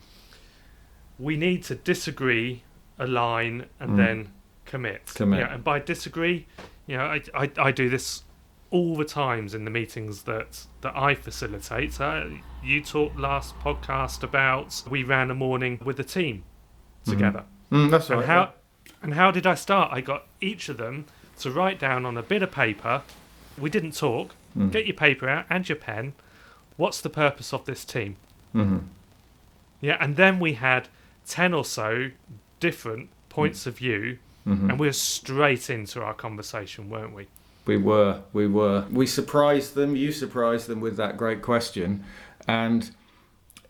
[1.18, 2.62] We need to disagree,
[2.98, 4.32] align, and then
[4.64, 5.12] commit.
[5.14, 5.40] Commit.
[5.40, 6.46] Yeah, and by disagree,
[6.86, 8.24] you know, I, I, I do this
[8.70, 12.00] all the times in the meetings that that I facilitate.
[12.00, 12.24] Uh,
[12.64, 16.44] you talked last podcast about we ran a morning with the team
[17.04, 17.44] together.
[17.70, 18.18] Mm, that's right.
[18.18, 18.54] And how
[19.02, 19.92] and how did I start?
[19.92, 21.04] I got each of them
[21.40, 23.02] to write down on a bit of paper.
[23.58, 24.34] We didn't talk.
[24.70, 26.12] Get your paper out and your pen.
[26.76, 28.16] What's the purpose of this team?
[28.52, 28.78] hmm
[29.80, 30.88] Yeah, and then we had
[31.26, 32.10] ten or so
[32.60, 37.26] different points of view, hmm and we were straight into our conversation, weren't we?
[37.66, 38.86] We were, we were.
[38.92, 39.96] We surprised them.
[39.96, 42.04] You surprised them with that great question,
[42.46, 42.90] and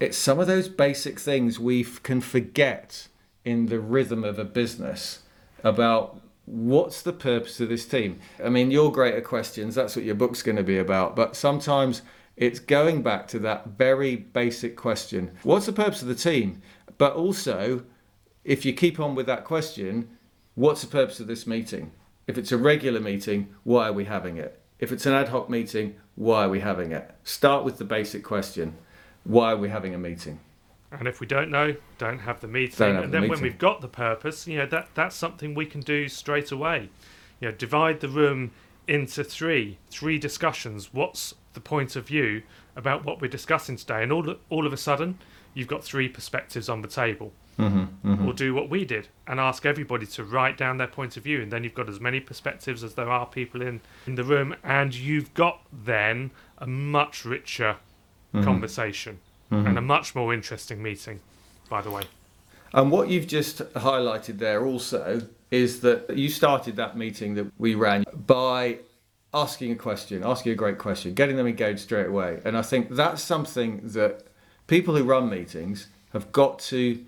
[0.01, 3.09] it's some of those basic things we f- can forget
[3.45, 5.21] in the rhythm of a business
[5.63, 8.21] about what's the purpose of this team.
[8.43, 9.75] I mean, your greater questions.
[9.75, 11.17] That's what your book's going to be about.
[11.17, 12.03] But sometimes
[12.37, 16.63] it's going back to that very basic question: What's the purpose of the team?
[16.99, 17.85] But also,
[18.45, 20.17] if you keep on with that question,
[20.55, 21.93] what's the purpose of this meeting?
[22.27, 24.61] If it's a regular meeting, why are we having it?
[24.79, 27.11] If it's an ad hoc meeting, why are we having it?
[27.25, 28.77] Start with the basic question
[29.25, 30.39] why are we having a meeting?
[30.99, 32.95] And if we don't know, don't have the meeting.
[32.95, 35.67] Have and the then when we've got the purpose, you know, that that's something we
[35.67, 36.89] can do straight away.
[37.41, 38.53] You know, divide the room
[38.87, 40.93] into three, three discussions.
[40.93, 42.43] What's the point of view
[42.77, 44.03] about what we're discussing today?
[44.03, 45.19] And all all of a sudden,
[45.55, 47.33] you've got three perspectives on the table.
[47.59, 51.23] Mm-hmm, Or do what we did and ask everybody to write down their point of
[51.23, 54.25] view, and then you've got as many perspectives as there are people in in the
[54.25, 57.77] room, and you've got then a much richer
[58.35, 58.45] Mm-hmm.
[58.47, 59.67] conversation Mm-hmm.
[59.67, 61.21] and a much more interesting meeting.
[61.69, 62.03] By the way.
[62.73, 67.75] And what you've just highlighted there also is that you started that meeting that we
[67.77, 68.79] ran by
[69.33, 72.41] asking a question, asking a great question, getting them engaged straight away.
[72.45, 74.27] And I think that's something that
[74.67, 77.05] people who run meetings have got to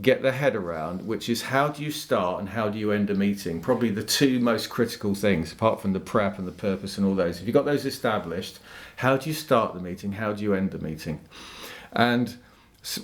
[0.00, 3.10] get their head around, which is how do you start and how do you end
[3.10, 3.60] a meeting?
[3.60, 7.14] Probably the two most critical things, apart from the prep and the purpose and all
[7.14, 7.40] those.
[7.40, 8.58] If you've got those established,
[8.96, 10.12] how do you start the meeting?
[10.12, 11.20] How do you end the meeting?
[11.92, 12.36] And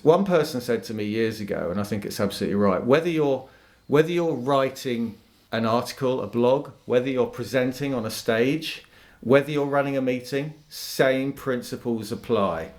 [0.02, 2.84] one person said to me years ago, and I think it's absolutely right.
[2.84, 3.48] Whether you're
[3.86, 5.16] whether you're writing
[5.50, 8.84] an article, a blog, whether you're presenting on a stage,
[9.20, 12.72] whether you're running a meeting, same principles apply.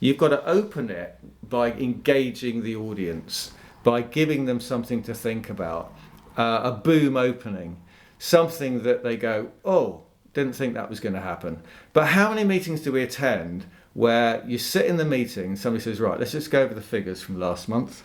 [0.00, 5.48] You've got to open it by engaging the audience, by giving them something to think
[5.48, 5.94] about,
[6.36, 7.80] uh, a boom opening,
[8.18, 10.02] something that they go, oh,
[10.34, 11.62] didn't think that was going to happen.
[11.92, 15.82] But how many meetings do we attend where you sit in the meeting and somebody
[15.82, 18.04] says, right, let's just go over the figures from last month.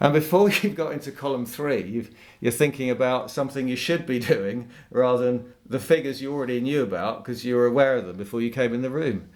[0.00, 2.10] And before you've got into column three, you've,
[2.40, 6.82] you're thinking about something you should be doing rather than the figures you already knew
[6.82, 9.28] about because you were aware of them before you came in the room.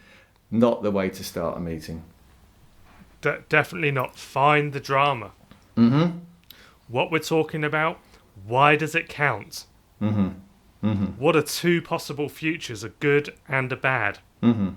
[0.50, 2.04] Not the way to start a meeting.
[3.20, 4.16] De- definitely not.
[4.16, 5.32] Find the drama.
[5.76, 6.18] Mm-hmm.
[6.88, 7.98] What we're talking about,
[8.46, 9.66] why does it count?
[10.00, 10.28] Mm-hmm.
[10.86, 11.04] Mm-hmm.
[11.20, 14.20] What are two possible futures, a good and a bad?
[14.42, 14.70] Mm-hmm.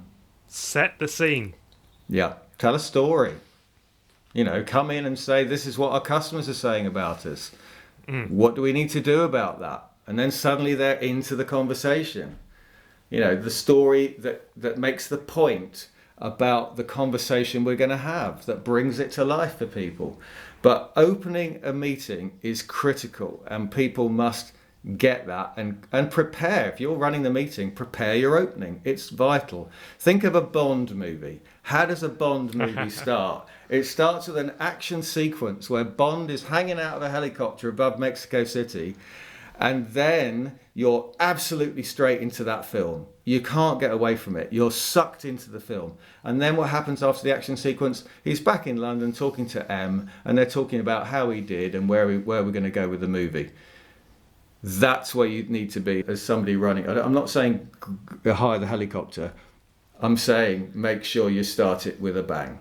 [0.54, 1.54] Set the scene.
[2.10, 2.34] Yeah.
[2.58, 3.36] Tell a story.
[4.34, 7.52] You know, come in and say, this is what our customers are saying about us.
[8.06, 8.30] Mm.
[8.32, 9.86] What do we need to do about that?
[10.06, 12.38] And then suddenly they're into the conversation.
[13.10, 15.88] You know, the story that, that makes the point
[16.18, 20.20] about the conversation we're going to have, that brings it to life for people.
[20.62, 24.52] But opening a meeting is critical, and people must
[24.98, 26.70] get that and, and prepare.
[26.70, 28.82] If you're running the meeting, prepare your opening.
[28.84, 29.70] It's vital.
[30.00, 31.42] Think of a Bond movie.
[31.64, 33.48] How does a Bond movie start?
[33.70, 38.00] It starts with an action sequence where Bond is hanging out of a helicopter above
[38.00, 38.96] Mexico City,
[39.60, 43.06] and then you're absolutely straight into that film.
[43.24, 44.52] You can't get away from it.
[44.52, 45.98] You're sucked into the film.
[46.24, 48.04] And then what happens after the action sequence?
[48.24, 51.88] He's back in London talking to M, and they're talking about how he did and
[51.88, 53.52] where we where we're going to go with the movie.
[54.64, 56.88] That's where you need to be as somebody running.
[56.88, 57.70] I'm not saying
[58.26, 59.34] hire the helicopter.
[60.00, 62.60] I'm saying make sure you start it with a bang.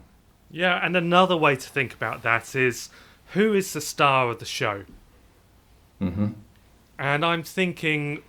[0.51, 2.91] Yeah, and another way to think about that is
[3.33, 4.85] who is the star of the show?
[6.01, 6.29] Mm-hmm.
[6.99, 8.23] And I'm thinking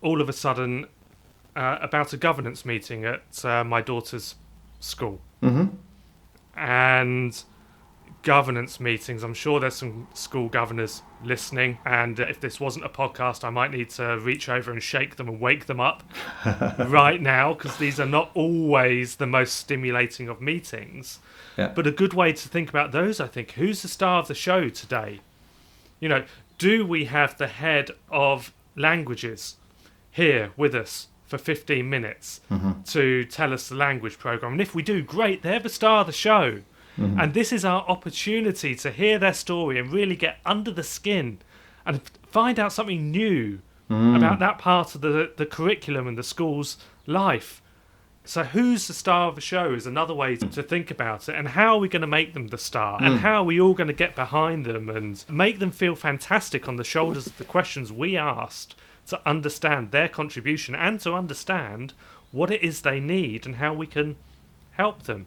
[0.00, 0.86] all of a sudden
[1.56, 4.36] uh, about a governance meeting at uh, my daughter's
[4.80, 5.20] school.
[5.42, 5.74] Mm-hmm.
[6.56, 7.42] And
[8.22, 11.78] governance meetings, I'm sure there's some school governors listening.
[11.84, 15.28] And if this wasn't a podcast, I might need to reach over and shake them
[15.28, 16.02] and wake them up
[16.78, 21.20] right now because these are not always the most stimulating of meetings.
[21.56, 21.72] Yeah.
[21.74, 24.34] But a good way to think about those, I think, who's the star of the
[24.34, 25.20] show today?
[26.00, 26.24] You know,
[26.58, 29.56] do we have the head of languages
[30.10, 32.82] here with us for 15 minutes mm-hmm.
[32.82, 34.52] to tell us the language program?
[34.52, 36.62] And if we do, great, they're the star of the show.
[36.98, 37.20] Mm-hmm.
[37.20, 41.38] And this is our opportunity to hear their story and really get under the skin
[41.86, 44.16] and find out something new mm.
[44.16, 47.62] about that part of the, the curriculum and the school's life.
[48.24, 51.48] So, who's the star of the show is another way to think about it, and
[51.48, 53.18] how are we going to make them the star, and mm.
[53.20, 56.76] how are we all going to get behind them and make them feel fantastic on
[56.76, 58.74] the shoulders of the questions we asked
[59.06, 61.94] to understand their contribution and to understand
[62.30, 64.16] what it is they need and how we can
[64.72, 65.26] help them.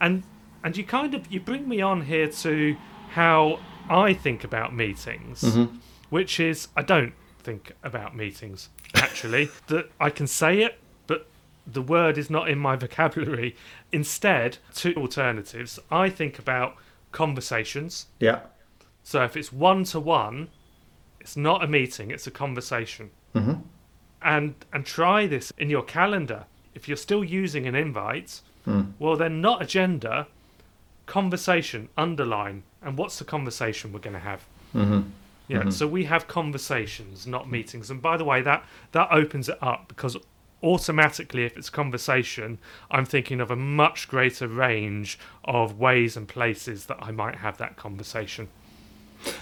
[0.00, 0.24] And
[0.64, 2.76] and you kind of you bring me on here to
[3.10, 5.44] how I think about meetings,
[6.10, 9.50] which is I don't think about meetings actually.
[9.68, 11.26] that I can say it, but
[11.66, 13.56] the word is not in my vocabulary.
[13.90, 15.78] Instead, two alternatives.
[15.90, 16.76] I think about
[17.10, 18.06] conversations.
[18.20, 18.40] Yeah.
[19.02, 20.48] So if it's one to one,
[21.20, 23.10] it's not a meeting; it's a conversation.
[23.34, 23.54] Mm-hmm.
[24.22, 26.44] And and try this in your calendar.
[26.74, 28.92] If you're still using an invite, Mm.
[29.00, 30.28] well then not agenda,
[31.12, 32.62] conversation underline.
[32.80, 34.46] And what's the conversation we're going to have?
[34.74, 35.02] Mm-hmm.
[35.46, 37.90] Yeah, so we have conversations, not meetings.
[37.90, 40.16] And by the way, that that opens it up because
[40.62, 42.58] automatically, if it's conversation,
[42.90, 47.58] I'm thinking of a much greater range of ways and places that I might have
[47.58, 48.48] that conversation.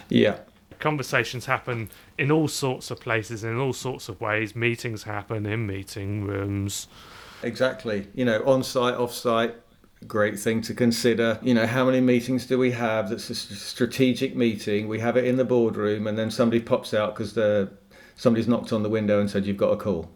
[0.09, 0.39] Yeah.
[0.81, 4.57] Conversations happen in all sorts of places, in all sorts of ways.
[4.57, 6.89] Meetings happen in meeting rooms.
[7.45, 8.09] Exactly.
[8.13, 9.55] You know, on site, off site,
[10.07, 11.39] great thing to consider.
[11.43, 14.89] You know, how many meetings do we have that's a strategic meeting?
[14.89, 17.71] We have it in the boardroom, and then somebody pops out because the
[18.17, 20.11] somebody's knocked on the window and said, You've got a call.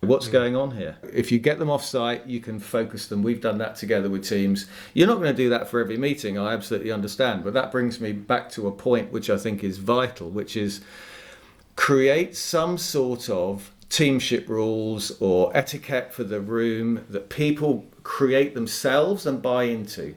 [0.00, 0.32] What's hmm.
[0.32, 0.96] going on here?
[1.12, 3.22] If you get them off site, you can focus them.
[3.22, 4.66] We've done that together with teams.
[4.92, 7.44] You're not going to do that for every meeting, I absolutely understand.
[7.44, 10.82] But that brings me back to a point which I think is vital, which is
[11.76, 19.26] create some sort of teamship rules or etiquette for the room that people create themselves
[19.26, 20.14] and buy into.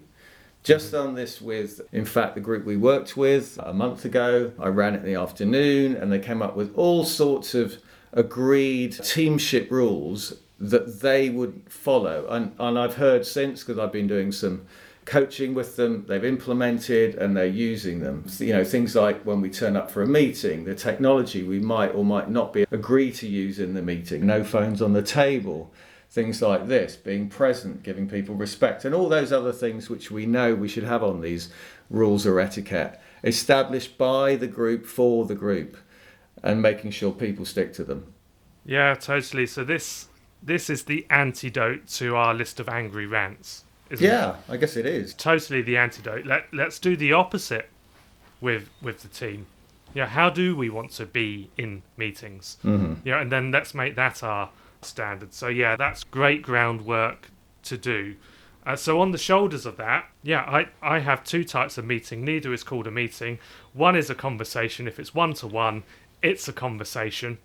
[0.63, 4.51] Just done this with, in fact, the group we worked with a month ago.
[4.59, 7.77] I ran it in the afternoon and they came up with all sorts of
[8.11, 12.27] agreed teamship rules that they would follow.
[12.29, 14.65] And, and I've heard since, because I've been doing some
[15.07, 18.25] coaching with them, they've implemented and they're using them.
[18.39, 21.95] You know, things like when we turn up for a meeting, the technology we might
[21.95, 25.71] or might not be agree to use in the meeting, no phones on the table,
[26.09, 30.25] things like this, being present, giving people respect, and all those other things which we
[30.25, 31.49] know we should have on these
[31.89, 35.77] rules or etiquette, established by the group for the group,
[36.43, 38.13] and making sure people stick to them.
[38.65, 39.47] Yeah, totally.
[39.47, 40.09] So this
[40.43, 43.63] this is the antidote to our list of angry rants.
[43.89, 44.09] Isn't it?
[44.09, 45.13] Yeah, I guess it is.
[45.13, 46.25] totally the antidote.
[46.25, 47.69] Let let's do the opposite
[48.41, 49.47] with with the team.
[49.93, 52.57] Yeah, how do we want to be in meetings?
[52.63, 53.07] Mm-hmm.
[53.07, 54.49] Yeah, and then let's make that our
[54.81, 55.33] standard.
[55.33, 57.29] So yeah, that's great groundwork
[57.63, 58.15] to do.
[58.65, 62.25] Uh, so on the shoulders of that, yeah, I, I have two types of meeting.
[62.25, 63.39] Neither is called a meeting.
[63.73, 64.89] One is a conversation.
[64.89, 65.83] If it's one to one,
[66.21, 67.37] it's a conversation.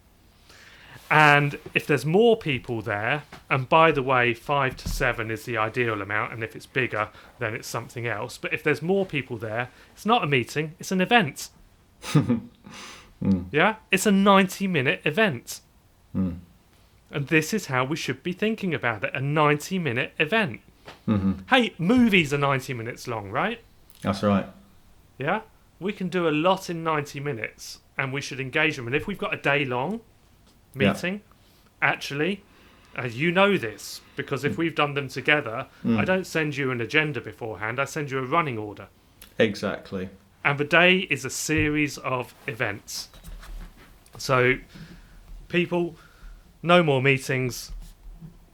[1.10, 5.58] And if there's more people there, and by the way, five to seven is the
[5.58, 8.38] ideal amount, and if it's bigger, then it's something else.
[8.38, 11.50] But if there's more people there, it's not a meeting, it's an event.
[13.22, 13.42] Hmm.
[13.52, 13.76] Yeah?
[13.90, 15.60] It's a 90 minute event.
[16.12, 16.32] Hmm.
[17.10, 20.60] And this is how we should be thinking about it a 90 minute event.
[21.06, 21.32] Mm-hmm.
[21.48, 23.60] Hey, movies are 90 minutes long, right?
[24.00, 24.46] That's right.
[25.18, 25.42] Yeah?
[25.78, 28.86] We can do a lot in 90 minutes and we should engage them.
[28.86, 30.00] And if we've got a day long
[30.74, 30.92] Yeah.
[30.92, 31.20] meeting,
[31.80, 32.42] actually,
[32.96, 36.80] uh, you know this because if we've done them together, I don't send you an
[36.80, 38.88] agenda beforehand, I send you a running order.
[39.38, 40.10] Exactly.
[40.44, 43.08] And the day is a series of events.
[44.18, 44.56] So,
[45.48, 45.96] people,
[46.62, 47.72] no more meetings,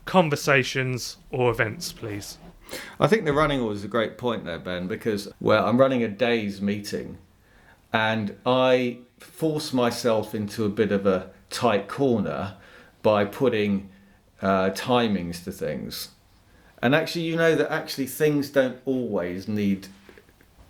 [0.05, 2.37] conversations, or events, please.
[2.99, 6.03] I think the running order is a great point there, Ben, because well, I'm running
[6.03, 7.17] a day's meeting,
[7.91, 12.55] and I force myself into a bit of a tight corner
[13.01, 13.89] by putting
[14.41, 16.09] uh, timings to things.
[16.81, 19.87] And actually, you know that actually things don't always need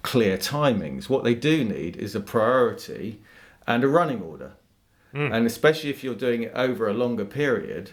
[0.02, 1.10] clear timings.
[1.10, 3.22] What they do need is a priority
[3.68, 4.54] and a running order.
[5.34, 7.92] And especially if you're doing it over a longer period.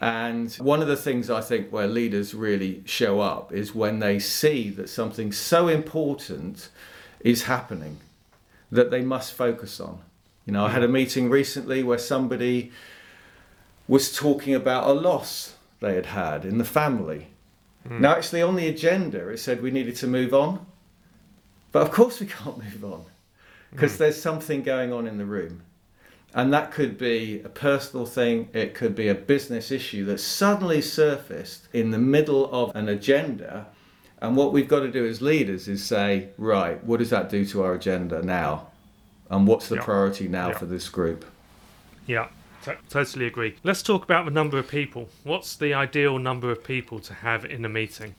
[0.00, 4.18] And one of the things I think where leaders really show up is when they
[4.18, 6.70] see that something so important
[7.20, 7.98] is happening
[8.70, 10.00] that they must focus on.
[10.50, 12.72] You know, I had a meeting recently where somebody
[13.86, 17.28] was talking about a loss they had had in the family.
[17.88, 18.00] Mm.
[18.00, 20.66] Now, actually, on the agenda, it said we needed to move on.
[21.70, 23.04] But of course, we can't move on
[23.70, 23.98] because mm.
[23.98, 25.62] there's something going on in the room.
[26.34, 30.82] And that could be a personal thing, it could be a business issue that suddenly
[30.82, 33.68] surfaced in the middle of an agenda.
[34.20, 37.44] And what we've got to do as leaders is say, right, what does that do
[37.46, 38.69] to our agenda now?
[39.30, 41.24] And what's the priority now for this group?
[42.06, 42.28] Yeah,
[42.64, 43.56] t- totally agree.
[43.62, 45.08] Let's talk about the number of people.
[45.22, 48.16] What's the ideal number of people to have in a meeting?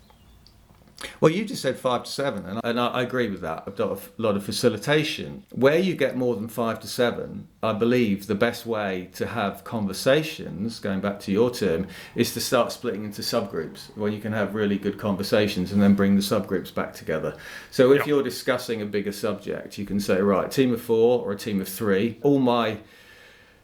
[1.20, 3.64] Well, you just said five to seven, and I, and I agree with that.
[3.66, 5.44] I've done a lot of facilitation.
[5.52, 9.64] Where you get more than five to seven, I believe the best way to have
[9.64, 14.34] conversations, going back to your term, is to start splitting into subgroups where you can
[14.34, 17.36] have really good conversations and then bring the subgroups back together.
[17.72, 21.32] So if you're discussing a bigger subject, you can say, right, team of four or
[21.34, 22.20] a team of three.
[22.22, 22.80] All my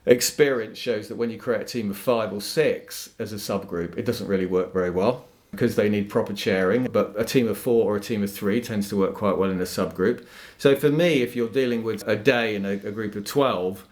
[0.06, 3.98] experience shows that when you create a team of five or six as a subgroup,
[3.98, 6.86] it doesn't really work very well because they need proper chairing.
[6.92, 9.50] But a team of four or a team of three tends to work quite well
[9.50, 10.26] in a subgroup.
[10.58, 13.86] So for me, if you're dealing with a day in a, a group of 12,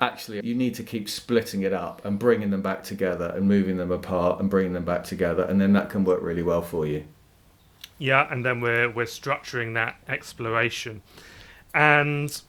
[0.00, 3.76] actually you need to keep splitting it up and bringing them back together and moving
[3.76, 5.42] them apart and bringing them back together.
[5.44, 7.04] And then that can work really well for you.
[7.98, 11.02] Yeah, and then we're, we're structuring that exploration.
[11.74, 12.40] And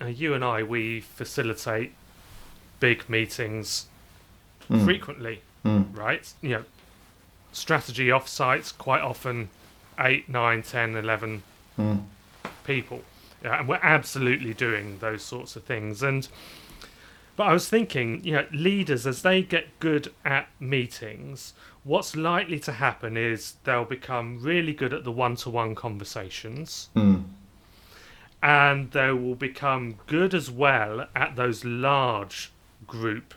[0.00, 1.92] uh, you and I, we facilitate
[2.80, 3.86] big meetings
[4.70, 4.84] mm.
[4.84, 5.96] frequently, mm.
[5.96, 6.32] right?
[6.40, 6.64] You know,
[7.56, 9.48] strategy offsites quite often
[9.98, 11.42] 8, 9, 10, 11
[11.78, 12.02] mm.
[12.64, 13.02] people.
[13.42, 16.02] Yeah, and we're absolutely doing those sorts of things.
[16.02, 16.28] And
[17.36, 21.52] but I was thinking, you know, leaders as they get good at meetings,
[21.84, 26.88] what's likely to happen is they'll become really good at the one-to-one conversations.
[26.96, 27.24] Mm.
[28.42, 32.52] And they will become good as well at those large
[32.86, 33.34] group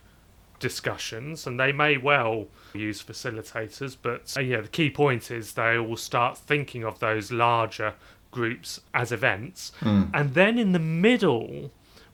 [0.60, 5.78] discussions, and they may well use facilitators, but uh, yeah, the key point is they
[5.78, 7.94] will start thinking of those larger
[8.32, 9.72] groups as events.
[9.82, 10.12] Mm.
[10.14, 11.72] And then in the middle,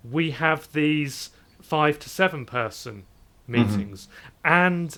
[0.09, 1.31] we have these
[1.61, 3.03] five to seven person
[3.47, 4.07] meetings.
[4.07, 4.53] Mm-hmm.
[4.53, 4.97] And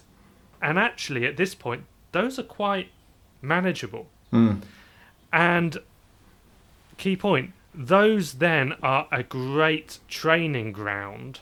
[0.62, 2.90] and actually at this point, those are quite
[3.42, 4.08] manageable.
[4.34, 4.62] Mm.
[5.32, 5.78] And
[6.98, 11.40] key point, those then are a great training ground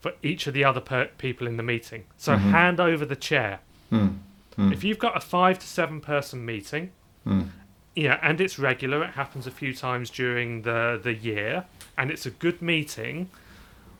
[0.00, 2.04] for each of the other per- people in the meeting.
[2.16, 2.50] So mm-hmm.
[2.50, 3.60] hand over the chair.
[3.92, 4.18] Mm.
[4.56, 4.72] Mm.
[4.72, 6.92] If you've got a five to seven person meeting,
[7.26, 7.48] mm.
[7.94, 11.64] yeah, and it's regular, it happens a few times during the, the year,
[11.96, 13.30] and it's a good meeting,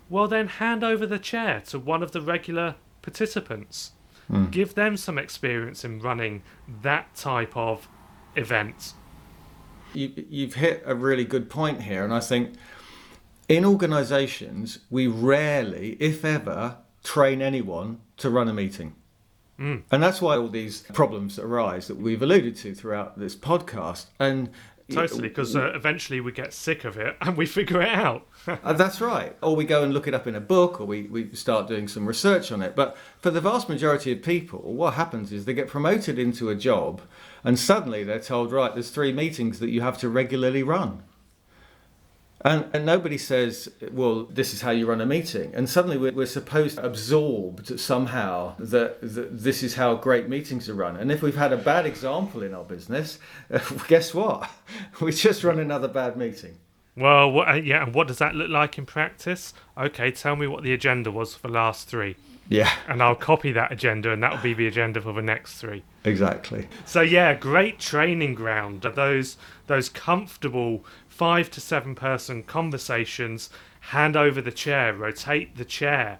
[0.08, 3.92] well, then hand over the chair to one of the regular participants.
[4.30, 4.50] Mm.
[4.50, 6.42] Give them some experience in running
[6.82, 7.88] that type of
[8.36, 8.94] event.
[9.92, 12.54] You, you've hit a really good point here, and I think
[13.50, 18.94] in organisations, we rarely, if ever, train anyone to run a meeting.
[19.58, 19.82] Mm.
[19.90, 24.06] And that's why all these problems arise that we've alluded to throughout this podcast.
[24.20, 24.50] And
[24.88, 28.26] Totally, because uh, eventually we get sick of it and we figure it out.
[28.46, 29.36] uh, that's right.
[29.42, 31.88] Or we go and look it up in a book or we, we start doing
[31.88, 32.76] some research on it.
[32.76, 36.54] But for the vast majority of people, what happens is they get promoted into a
[36.54, 37.02] job
[37.44, 41.02] and suddenly they're told, right, there's three meetings that you have to regularly run.
[42.42, 45.52] And, and nobody says, well, this is how you run a meeting.
[45.54, 50.68] And suddenly we're, we're supposed to absorbed somehow that, that this is how great meetings
[50.68, 50.96] are run.
[50.96, 53.18] And if we've had a bad example in our business,
[53.88, 54.50] guess what?
[55.00, 56.56] We just run another bad meeting.
[56.96, 59.54] Well, what, uh, yeah, and what does that look like in practice?
[59.76, 62.16] Okay, tell me what the agenda was for the last three.
[62.48, 62.70] Yeah.
[62.88, 65.84] And I'll copy that agenda, and that will be the agenda for the next three.
[66.04, 66.68] Exactly.
[66.84, 68.82] So yeah, great training ground.
[68.82, 69.36] Those
[69.68, 70.84] those comfortable
[71.20, 73.50] five to seven person conversations,
[73.80, 76.18] hand over the chair, rotate the chair.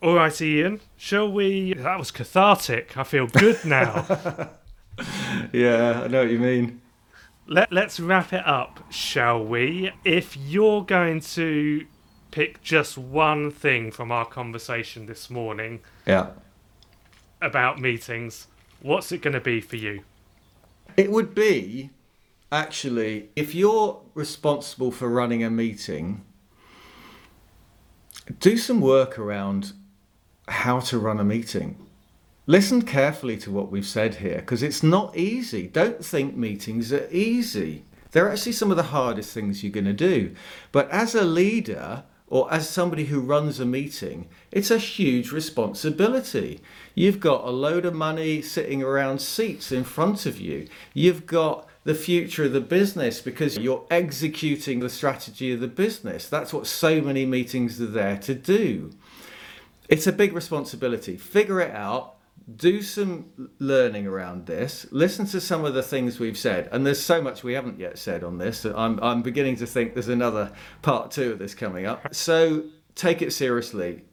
[0.00, 1.74] All right, Ian, shall we?
[1.74, 2.96] That was cathartic.
[2.96, 4.06] I feel good now.
[5.52, 6.80] yeah, I know what you mean.
[7.48, 9.90] Let, let's wrap it up, shall we?
[10.04, 11.84] If you're going to
[12.30, 16.28] pick just one thing from our conversation this morning yeah.
[17.42, 18.46] about meetings,
[18.80, 20.04] what's it going to be for you?
[20.96, 21.90] It would be
[22.54, 26.24] actually, if you're responsible for running a meeting,
[28.38, 29.72] do some work around
[30.48, 31.76] how to run a meeting.
[32.46, 35.66] Listen carefully to what we've said here because it's not easy.
[35.66, 37.84] Don't think meetings are easy.
[38.12, 40.34] They're actually some of the hardest things you're going to do.
[40.70, 46.60] But as a leader, or as somebody who runs a meeting, it's a huge responsibility.
[46.94, 50.68] You've got a load of money sitting around seats in front of you.
[50.92, 56.28] You've got the future of the business because you're executing the strategy of the business.
[56.28, 58.90] That's what so many meetings are there to do.
[59.88, 61.16] It's a big responsibility.
[61.16, 62.16] Figure it out.
[62.56, 64.86] Do some learning around this.
[64.90, 67.96] Listen to some of the things we've said, and there's so much we haven't yet
[67.96, 68.66] said on this.
[68.66, 72.14] I'm I'm beginning to think there's another part two of this coming up.
[72.14, 72.64] So
[72.94, 74.04] take it seriously.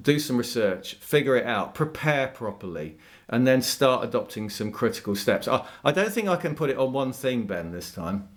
[0.00, 0.94] Do some research.
[0.94, 1.74] Figure it out.
[1.74, 2.96] Prepare properly
[3.30, 5.48] and then start adopting some critical steps.
[5.48, 8.28] I, I don't think I can put it on one thing, Ben, this time.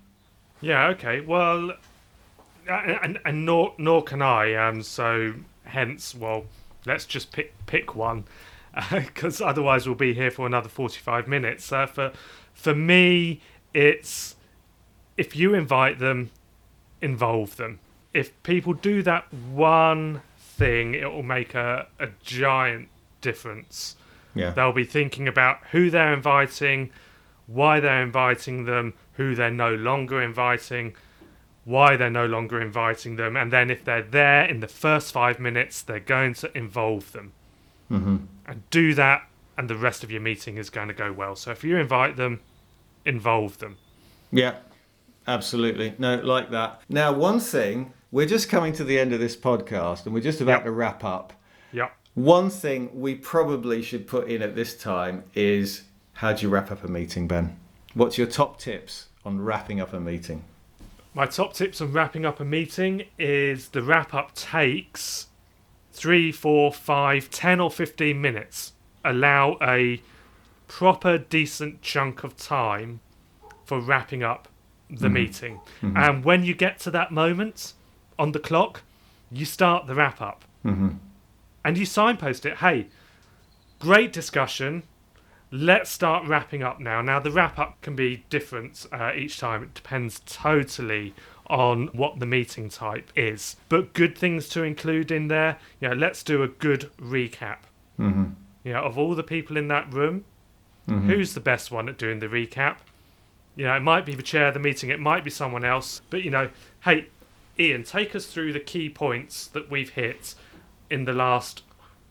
[0.62, 0.88] Yeah.
[0.90, 1.20] Okay.
[1.20, 1.74] Well,
[2.70, 4.54] and, and nor nor can I.
[4.54, 4.82] Um.
[4.84, 5.34] So
[5.66, 6.46] hence, well,
[6.86, 8.26] let's just pick pick one,
[8.92, 11.72] because uh, otherwise we'll be here for another forty five minutes.
[11.72, 12.14] Uh, for
[12.54, 13.42] for me,
[13.74, 14.36] it's
[15.18, 16.30] if you invite them,
[17.02, 17.80] involve them.
[18.14, 20.22] If people do that one
[20.58, 22.90] thing, it will make a, a giant
[23.22, 23.96] difference.
[24.36, 24.52] Yeah.
[24.52, 26.92] They'll be thinking about who they're inviting,
[27.48, 30.96] why they're inviting them, who they're no longer inviting,
[31.66, 35.40] why they're no longer inviting them, and then if they're there in the first five
[35.40, 37.32] minutes, they're going to involve them.
[37.90, 38.18] Mm-hmm.
[38.48, 39.28] And do that,
[39.58, 41.36] and the rest of your meeting is going to go well.
[41.36, 42.42] So if you invite them,
[43.06, 43.78] involve them.
[44.32, 44.56] Yeah,
[45.28, 45.94] absolutely.
[45.98, 46.82] No, like that.
[46.90, 50.40] Now, one thing, we're just coming to the end of this podcast and we're just
[50.40, 50.64] about Yep.
[50.66, 51.34] to wrap up.
[51.72, 51.98] Yep.
[52.14, 56.72] One thing we probably should put in at this time is how do you wrap
[56.72, 57.58] up a meeting, Ben?
[57.96, 60.44] What's your top tips on wrapping up a meeting?
[61.16, 65.28] My top tips on wrapping up a meeting is the wrap up takes
[65.92, 68.74] three, four, five, ten, or 15 minutes.
[69.04, 70.04] Allow a
[70.68, 73.00] proper, decent chunk of time
[73.66, 74.50] for wrapping up
[74.88, 75.14] the mm-hmm.
[75.14, 75.60] meeting.
[75.82, 75.98] Mm-hmm.
[75.98, 77.74] And when you get to that moment
[78.20, 78.82] on the clock,
[79.32, 80.90] you start the wrap up Mm-hmm.
[81.66, 82.58] and you signpost it.
[82.58, 82.88] Hey,
[83.80, 84.84] great discussion.
[85.52, 87.02] Let's start wrapping up now.
[87.02, 89.62] Now, the wrap up can be different uh, each time.
[89.64, 91.14] It depends totally
[91.48, 93.58] on what the meeting type is.
[93.70, 95.58] But good things to include in there.
[95.82, 97.58] You know, let's do a good recap.
[98.00, 98.32] Mm-hmm.
[98.64, 100.24] You know, of all the people in that room,
[100.90, 101.06] Mhm.
[101.06, 102.78] who's the best one at doing the recap?
[103.56, 106.02] You know, it might be the chair of the meeting, it might be someone else.
[106.10, 106.50] But you know,
[106.84, 107.08] hey,
[107.60, 110.36] Ian, take us through the key points that we've hit
[110.90, 111.64] in the last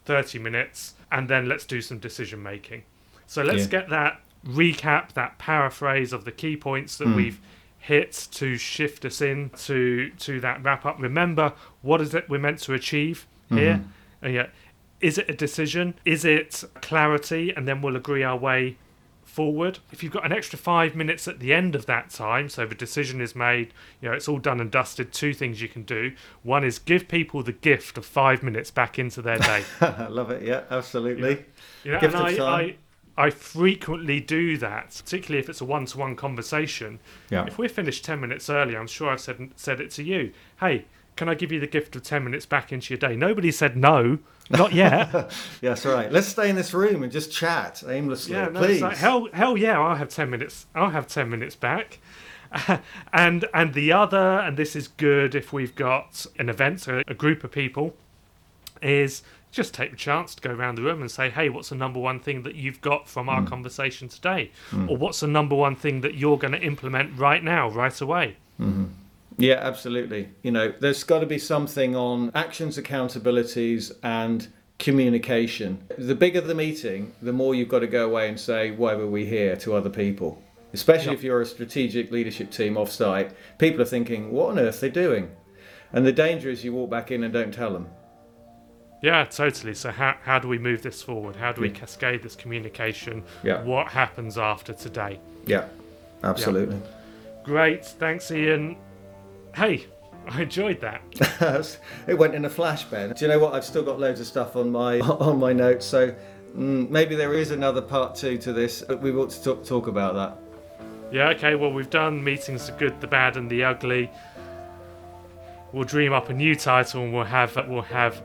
[0.04, 2.82] 30 minutes, and then let's do some decision making.
[3.26, 3.68] So let's Yeah.
[3.80, 7.14] get that recap, that paraphrase of the key points that Mm.
[7.16, 7.40] we've
[7.78, 11.00] hit to shift us in to to that wrap up.
[11.00, 13.74] Remember, what is it we're meant to achieve here?
[13.76, 13.84] Mhm.
[14.22, 14.46] And yeah,
[15.00, 15.94] is it a decision?
[16.04, 17.52] Is it clarity?
[17.54, 18.76] And then we'll agree our way
[19.32, 19.78] forward.
[19.90, 22.74] If you've got an extra five minutes at the end of that time, so the
[22.74, 26.12] decision is made, you know, it's all done and dusted, two things you can do.
[26.42, 29.64] One is give people the gift of five minutes back into their day.
[29.80, 30.42] I love it.
[30.42, 31.44] Yeah, absolutely.
[31.84, 32.76] Know, Gift and of I, time.
[33.16, 37.00] I, I frequently do that, particularly if it's a one to one conversation.
[37.30, 37.46] Yeah.
[37.46, 40.32] If we're finished 10 minutes early, I'm sure I've said, said it to you.
[40.60, 40.84] Hey,
[41.16, 43.16] can I give you the gift of 10 minutes back into your day?
[43.16, 44.18] Nobody said no,
[44.50, 45.12] not yet.
[45.60, 46.10] Yeah, that's right.
[46.10, 48.82] Let's stay in this room and just chat aimlessly, Yeah, no, please.
[48.82, 50.66] like, hell, hell yeah, I'll have ten minutes.
[50.74, 51.98] I'll have ten minutes back.
[53.12, 57.14] and and the other, and this is good if we've got an event, so a
[57.14, 57.94] group of people,
[58.82, 61.74] is just take the chance to go around the room and say, hey, what's the
[61.74, 63.46] number one thing that you've got from our hmm.
[63.46, 64.88] conversation today, hmm.
[64.88, 68.36] or what's the number one thing that you're going to implement right now, right away.
[68.60, 68.84] Mm-hmm.
[69.38, 70.28] Yeah, absolutely.
[70.42, 75.82] You know, there's got to be something on actions, accountabilities, and communication.
[75.96, 79.06] The bigger the meeting, the more you've got to go away and say, why were
[79.06, 80.42] we here to other people?
[80.72, 84.78] Especially if you're a strategic leadership team off site, people are thinking, what on earth
[84.78, 85.30] are they doing?
[85.92, 87.88] And the danger is you walk back in and don't tell them.
[89.02, 89.74] Yeah, totally.
[89.74, 91.34] So how how do we move this forward?
[91.36, 93.24] How do we cascade this communication?
[93.42, 93.62] Yeah.
[93.64, 95.18] What happens after today?
[95.44, 95.66] Yeah,
[96.22, 96.80] absolutely.
[97.44, 98.76] Great, thanks, Ian.
[99.54, 99.86] Hey,
[100.26, 101.02] I enjoyed that.
[102.06, 103.12] it went in a flash, Ben.
[103.12, 103.54] Do you know what?
[103.54, 106.14] I've still got loads of stuff on my on my notes, so
[106.56, 108.82] mm, maybe there is another part two to this.
[108.82, 110.38] But we ought to talk, talk about that.
[111.12, 114.10] Yeah, okay, well, we've done meetings the good, the bad, and the ugly.
[115.72, 118.22] We'll dream up a new title and we'll have we'll have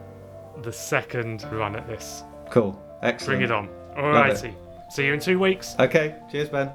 [0.62, 2.24] the second run at this.
[2.50, 2.82] Cool.
[3.02, 3.40] Excellent.
[3.40, 3.70] Bring it on.
[3.96, 4.54] Alrighty.
[4.90, 5.76] See you in two weeks.
[5.80, 6.16] Okay.
[6.32, 6.72] Cheers, Ben.